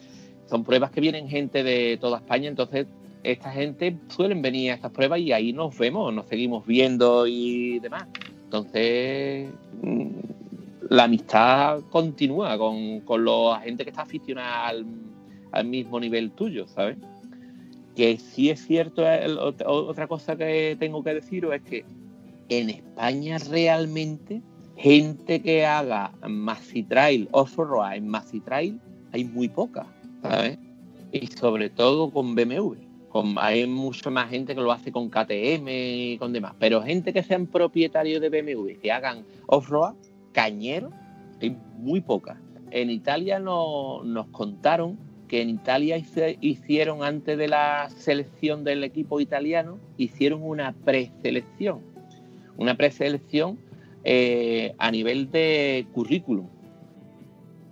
[0.46, 2.86] Son pruebas que vienen gente de toda España, entonces
[3.22, 7.78] esta gente suelen venir a estas pruebas y ahí nos vemos, nos seguimos viendo y
[7.78, 8.06] demás.
[8.44, 9.48] Entonces,
[9.82, 10.08] mm,
[10.90, 14.68] la amistad continúa con, con la gente que está aficionada
[15.52, 16.98] al, mismo nivel tuyo, ¿sabes?
[17.94, 19.04] Que sí es cierto,
[19.66, 21.84] otra cosa que tengo que deciros es que
[22.48, 24.42] en España realmente
[24.82, 28.80] gente que haga Maxi Trail, off-road en Maxi Trail,
[29.12, 29.86] hay muy poca,
[30.22, 30.58] ¿sabes?
[31.12, 32.74] Y sobre todo con BMW
[33.36, 37.22] hay mucha más gente que lo hace con KTM y con demás, pero gente que
[37.22, 39.94] sean propietarios de BMW, que hagan off-road,
[40.32, 40.90] cañero,
[41.40, 42.40] hay muy poca.
[42.70, 46.02] En Italia no, nos contaron que en Italia
[46.40, 51.80] hicieron, antes de la selección del equipo italiano, hicieron una preselección.
[52.56, 53.58] Una preselección
[54.04, 56.48] eh, a nivel de currículum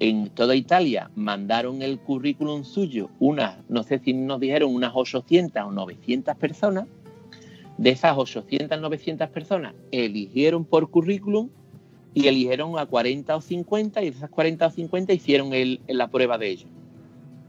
[0.00, 5.62] en toda Italia mandaron el currículum suyo, unas, no sé si nos dijeron unas 800
[5.62, 6.86] o 900 personas.
[7.76, 11.50] De esas 800, 900 personas eligieron por currículum
[12.12, 16.08] y eligieron a 40 o 50 y de esas 40 o 50 hicieron el, la
[16.08, 16.70] prueba de ellos.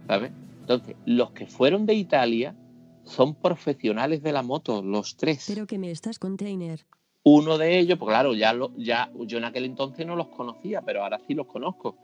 [0.08, 0.32] ¿Sabes?
[0.62, 2.56] Entonces, los que fueron de Italia
[3.04, 5.46] son profesionales de la moto, los tres.
[5.48, 6.86] Pero que me estás container.
[7.24, 10.82] Uno de ellos, pues claro, ya, lo, ya yo en aquel entonces no los conocía,
[10.82, 11.96] pero ahora sí los conozco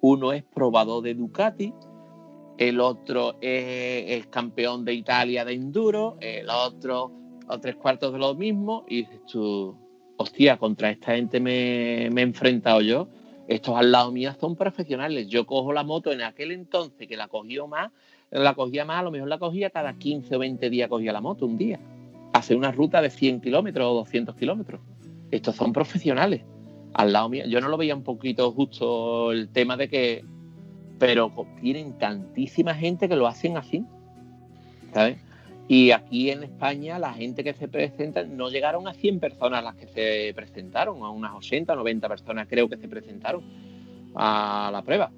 [0.00, 1.72] uno es probador de Ducati,
[2.58, 7.12] el otro es, campeón de Italia de enduro, el otro
[7.48, 9.76] a tres cuartos de lo mismo, y dices tú,
[10.16, 13.08] hostia, contra esta gente me, me he enfrentado yo.
[13.46, 15.28] Estos al lado mío son profesionales.
[15.28, 17.92] Yo cojo la moto en aquel entonces que la cogió más,
[18.30, 21.20] la cogía más, a lo mejor la cogía cada 15 o 20 días, cogía la
[21.20, 21.78] moto un día.
[22.36, 24.82] Hace una ruta de 100 kilómetros o 200 kilómetros.
[25.30, 26.42] Estos son profesionales
[26.92, 27.46] al lado mío.
[27.46, 30.22] Yo no lo veía un poquito justo el tema de que,
[30.98, 31.32] pero
[31.62, 33.86] tienen tantísima gente que lo hacen así,
[34.92, 35.16] ¿sabes?
[35.66, 39.74] Y aquí en España la gente que se presenta, no llegaron a 100 personas las
[39.76, 43.42] que se presentaron, a unas 80, 90 personas creo que se presentaron
[44.14, 45.10] a la prueba.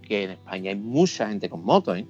[0.00, 2.06] Que en España hay mucha gente con moto, ¿eh?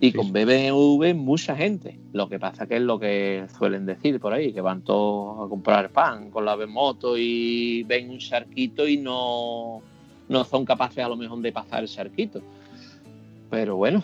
[0.00, 1.98] Y con BMW mucha gente.
[2.12, 5.48] Lo que pasa que es lo que suelen decir por ahí, que van todos a
[5.48, 9.82] comprar pan con la moto y ven un charquito y no,
[10.28, 12.42] no son capaces a lo mejor de pasar el charquito.
[13.50, 14.02] Pero bueno.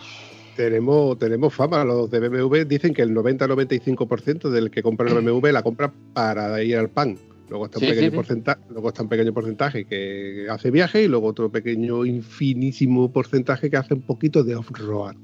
[0.57, 5.49] Tenemos, tenemos fama, los de BMW dicen que el 90-95% del que compra el BMW
[5.49, 7.17] la compra para ir al pan.
[7.49, 11.27] Luego está, un pequeño porcentaje, luego está un pequeño porcentaje que hace viaje y luego
[11.27, 15.17] otro pequeño infinísimo porcentaje que hace un poquito de off-road.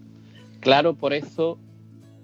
[0.67, 1.61] Claro, por eso,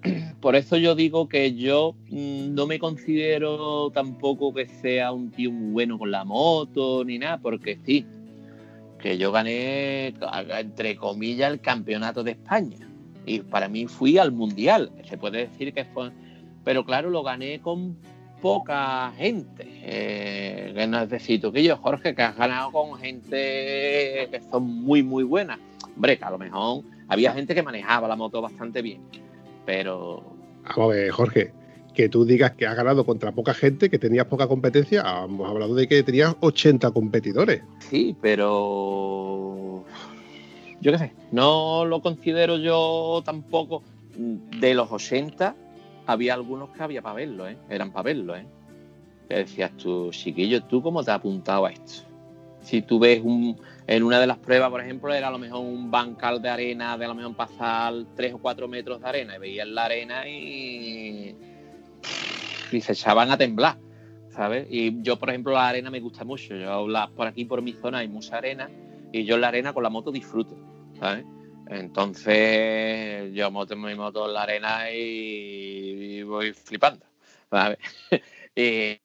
[0.41, 5.53] por eso yo digo que yo mm, no me considero tampoco que sea un tío
[5.53, 8.05] muy bueno con la moto ni nada, porque sí,
[8.99, 10.13] que yo gané,
[10.59, 12.89] entre comillas, el campeonato de España.
[13.27, 16.11] Y para mí fui al mundial, se puede decir que fue,
[16.65, 17.97] pero claro, lo gané con
[18.41, 19.69] poca gente.
[19.85, 24.65] Eh, que no es tú que yo, Jorge, que has ganado con gente que son
[24.65, 25.61] muy, muy buenas.
[25.95, 26.83] Hombre, que a lo mejor
[27.13, 29.03] había gente que manejaba la moto bastante bien,
[29.67, 30.23] pero...
[30.65, 31.53] Vamos a ver, Jorge,
[31.95, 35.75] que tú digas que has ganado contra poca gente, que tenías poca competencia, hemos hablado
[35.75, 37.63] de que tenías 80 competidores.
[37.81, 39.85] Sí, pero...
[40.81, 43.83] Yo qué sé, no lo considero yo tampoco.
[44.17, 45.55] De los 80,
[46.07, 47.57] había algunos que había para verlo, ¿eh?
[47.69, 48.47] Eran para verlo, ¿eh?
[49.29, 52.03] Que decías tú, chiquillo, ¿tú cómo te has apuntado a esto?
[52.63, 55.61] Si tú ves un, en una de las pruebas, por ejemplo, era a lo mejor
[55.61, 59.37] un bancal de arena, de a lo mejor pasar 3 o 4 metros de arena,
[59.37, 61.37] y veías la arena y,
[62.71, 63.77] y se echaban a temblar,
[64.31, 64.67] ¿sabes?
[64.71, 66.55] Y yo, por ejemplo, la arena me gusta mucho.
[66.55, 68.71] Yo la, por aquí, por mi zona, hay mucha arena,
[69.13, 70.57] y yo la arena con la moto disfruto,
[70.99, 71.25] ¿sabes?
[71.69, 77.07] Entonces yo monto mi moto en la arena y, voy flipando.
[77.51, 77.79] ¿sabes?
[78.57, 79.01] y,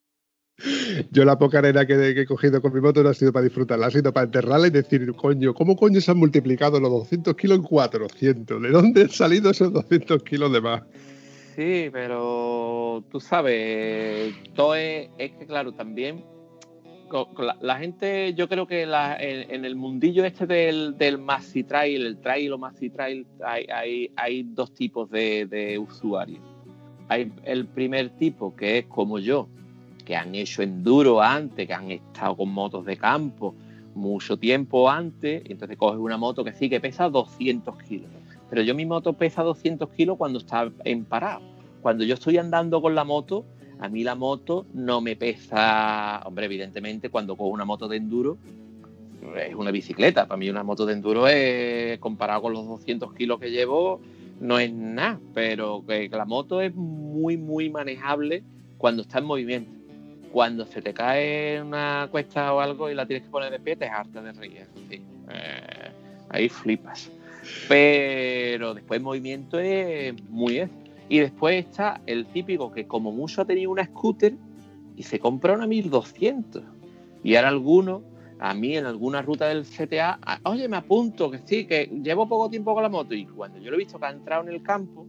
[1.11, 3.87] yo la poca arena que, he cogido con mi moto no ha sido para disfrutarla,
[3.87, 7.57] ha sido para enterrarla y decir, coño, ¿cómo coño se han multiplicado los 200 kilos
[7.57, 8.61] en 400?
[8.61, 10.83] ¿De dónde han salido esos 200 kilos de más?
[11.55, 14.33] Sí, pero tú sabes,
[15.17, 16.23] es, que claro, también
[17.61, 22.53] la, gente, yo creo que en, el mundillo este del, del maxi trail, el trail
[22.53, 26.41] o maxi trail, hay, hay, dos tipos de, de usuarios.
[27.09, 29.47] Hay el primer tipo que es como yo,
[30.07, 33.53] que han hecho enduro antes, que han estado con motos de campo
[33.93, 38.09] mucho tiempo antes, y entonces coges una moto que sí que pesa 200 kilos.
[38.49, 41.41] Pero yo mi moto pesa 200 kilos cuando está en parado.
[41.81, 43.43] Cuando yo estoy andando con la moto,
[43.79, 48.37] a mí la moto no me pesa, hombre, evidentemente cuando cojo una moto de enduro
[49.35, 50.25] es una bicicleta.
[50.25, 53.99] Para mí una moto de enduro es, comparado con los 200 kilos que llevo,
[54.39, 58.43] no es nada, pero que la moto es muy, muy manejable
[58.77, 59.76] cuando está en movimiento
[60.37, 63.75] cuando se te cae una cuesta o algo y la tienes que poner de pie,
[63.75, 64.67] te harta de reír.
[64.91, 65.91] Eh,
[66.29, 67.09] ahí flipas.
[67.67, 70.69] Pero después el movimiento es muy...
[71.09, 74.35] Y después está el típico que como mucho ha tenido una scooter
[74.95, 76.61] y se compra una 1200.
[77.23, 78.03] Y ahora alguno,
[78.37, 82.47] a mí en alguna ruta del CTA, oye, me apunto, que sí, que llevo poco
[82.47, 83.15] tiempo con la moto.
[83.15, 85.07] Y cuando yo lo he visto que ha entrado en el campo,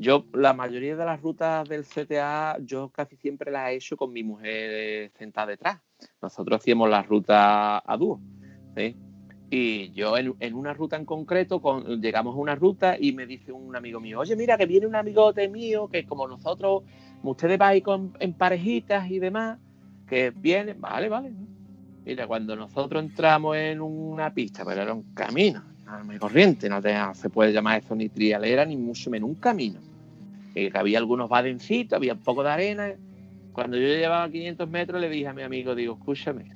[0.00, 4.10] yo, la mayoría de las rutas del CTA, yo casi siempre las he hecho con
[4.10, 5.78] mi mujer sentada detrás.
[6.22, 8.18] Nosotros hacíamos la ruta a dúo.
[9.50, 11.60] Y yo en, una ruta en concreto,
[12.00, 14.96] llegamos a una ruta y me dice un amigo mío, oye, mira que viene un
[14.96, 16.84] amigote mío, que como nosotros,
[17.22, 17.82] ustedes vais
[18.20, 19.58] en parejitas y demás,
[20.08, 21.30] que viene, vale, vale.
[22.06, 25.62] Mira, cuando nosotros entramos en una pista, pero era un camino,
[26.06, 26.80] muy corriente, no
[27.12, 29.89] se puede llamar eso ni trialera, ni mucho menos un camino
[30.54, 32.92] que había algunos badencitos, había un poco de arena.
[33.52, 36.52] Cuando yo llevaba 500 metros le dije a mi amigo, digo, escúchame,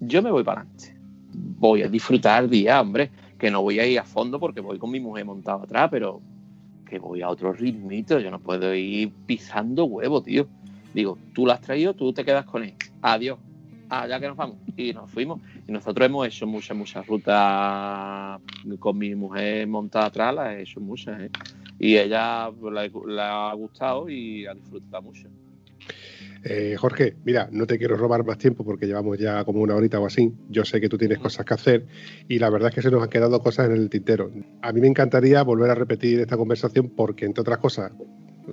[0.00, 0.96] yo me voy para adelante.
[1.32, 4.78] Voy a disfrutar el día, hombre, que no voy a ir a fondo porque voy
[4.78, 6.20] con mi mujer montada atrás, pero
[6.88, 10.46] que voy a otro ritmito, yo no puedo ir pisando huevo, tío.
[10.94, 12.74] Digo, tú lo has traído, tú te quedas con él.
[13.02, 13.38] Adiós.
[13.88, 14.56] Ah, ya que nos vamos.
[14.76, 15.40] Y nos fuimos.
[15.66, 18.40] Y nosotros hemos hecho muchas, muchas rutas
[18.78, 21.20] con mi mujer montada atrás, las he hecho muchas.
[21.20, 21.30] ¿eh?
[21.78, 25.28] y ella pues, le, ha gustado y ha disfrutado mucho.
[26.44, 29.98] Eh, Jorge, mira, no te quiero robar más tiempo porque llevamos ya como una horita
[29.98, 30.32] o así.
[30.48, 31.86] Yo sé que tú tienes cosas que hacer
[32.28, 34.30] y la verdad es que se nos han quedado cosas en el tintero.
[34.62, 37.92] A mí me encantaría volver a repetir esta conversación porque, entre otras cosas,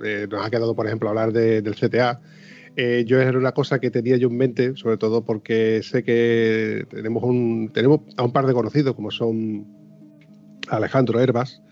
[0.04, 2.20] eh, nos ha quedado, por ejemplo, hablar del CTA.
[2.76, 6.86] Eh, yo era una cosa que tenía yo en mente, sobre todo porque sé que
[6.90, 9.66] tenemos, un, tenemos a un par de conocidos como son
[10.68, 11.62] Alejandro Herbas,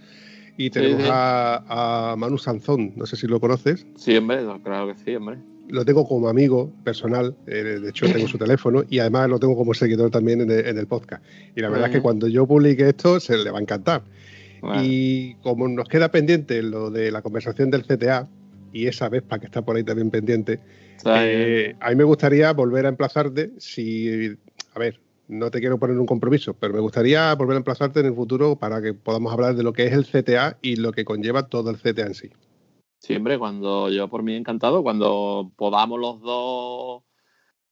[0.57, 3.87] y tenemos A, Manu Sanzón, no sé si lo conoces.
[3.97, 5.39] Sí, hombre, claro que sí, hombre.
[5.69, 9.57] Lo tengo como amigo personal, eh, de hecho tengo su teléfono y además lo tengo
[9.57, 11.25] como seguidor también en el, podcast.
[11.57, 14.03] Y la verdad es que cuando yo publique esto se le va a encantar.
[14.83, 18.29] Y como nos queda pendiente lo de la conversación del CTA
[18.73, 20.61] y esa Vespa que está por ahí también pendiente,
[21.05, 24.37] eh, a mí me gustaría volver a emplazarte si,
[24.75, 28.07] a ver, no te quiero poner un compromiso, pero me gustaría volver a emplazarte en
[28.07, 31.05] el futuro para que podamos hablar de lo que es el CTA y lo que
[31.05, 32.31] conlleva todo el CTA en sí.
[32.99, 37.03] Siempre, cuando yo por mí encantado, cuando podamos los dos,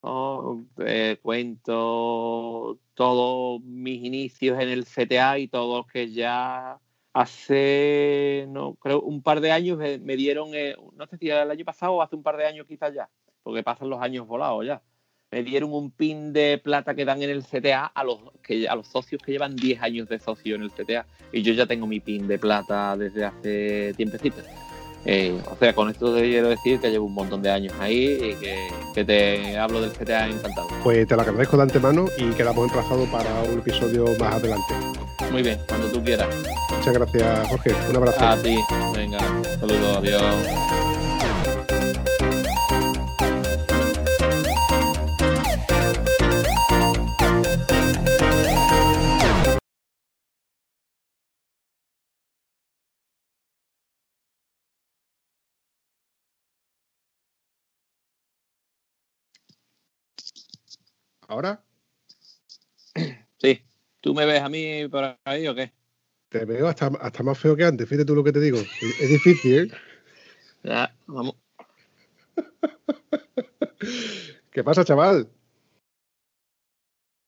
[0.01, 6.81] oh, eh, cuento todos mis inicios en el CTA y todos que ya
[7.13, 11.51] hace, no creo, un par de años me, dieron, eh, no sé si era el
[11.51, 13.09] año pasado o hace un par de años quizás ya,
[13.43, 14.83] porque pasan los años volados ya
[15.31, 18.75] me dieron un pin de plata que dan en el CTA a los, que, a
[18.75, 21.07] los socios que llevan 10 años de socio en el CTA.
[21.33, 24.43] Y yo ya tengo mi pin de plata desde hace tiempecito.
[25.05, 28.19] Eh, o sea, con esto te quiero decir que llevo un montón de años ahí
[28.23, 30.69] y que, te hablo del CTA encantado.
[30.83, 34.75] Pues te lo agradezco de antemano y quedamos emplazados para un episodio más adelante.
[35.31, 36.29] Muy bien, cuando tú quieras.
[36.77, 37.73] Muchas gracias, Jorge.
[37.89, 38.27] Un abrazo.
[38.27, 38.59] A ti.
[38.95, 39.19] Venga,
[39.59, 40.90] saludos, adiós.
[61.31, 61.63] ¿Ahora?
[63.39, 63.63] Sí.
[64.01, 65.73] ¿Tú me ves a mí por ahí o qué?
[66.29, 68.69] Te veo hasta, hasta más feo que antes, fíjate tú lo que te digo.
[68.81, 69.69] Es, es difícil, ¿eh?
[70.65, 71.37] Ya, vamos.
[74.51, 75.31] ¿Qué pasa, chaval?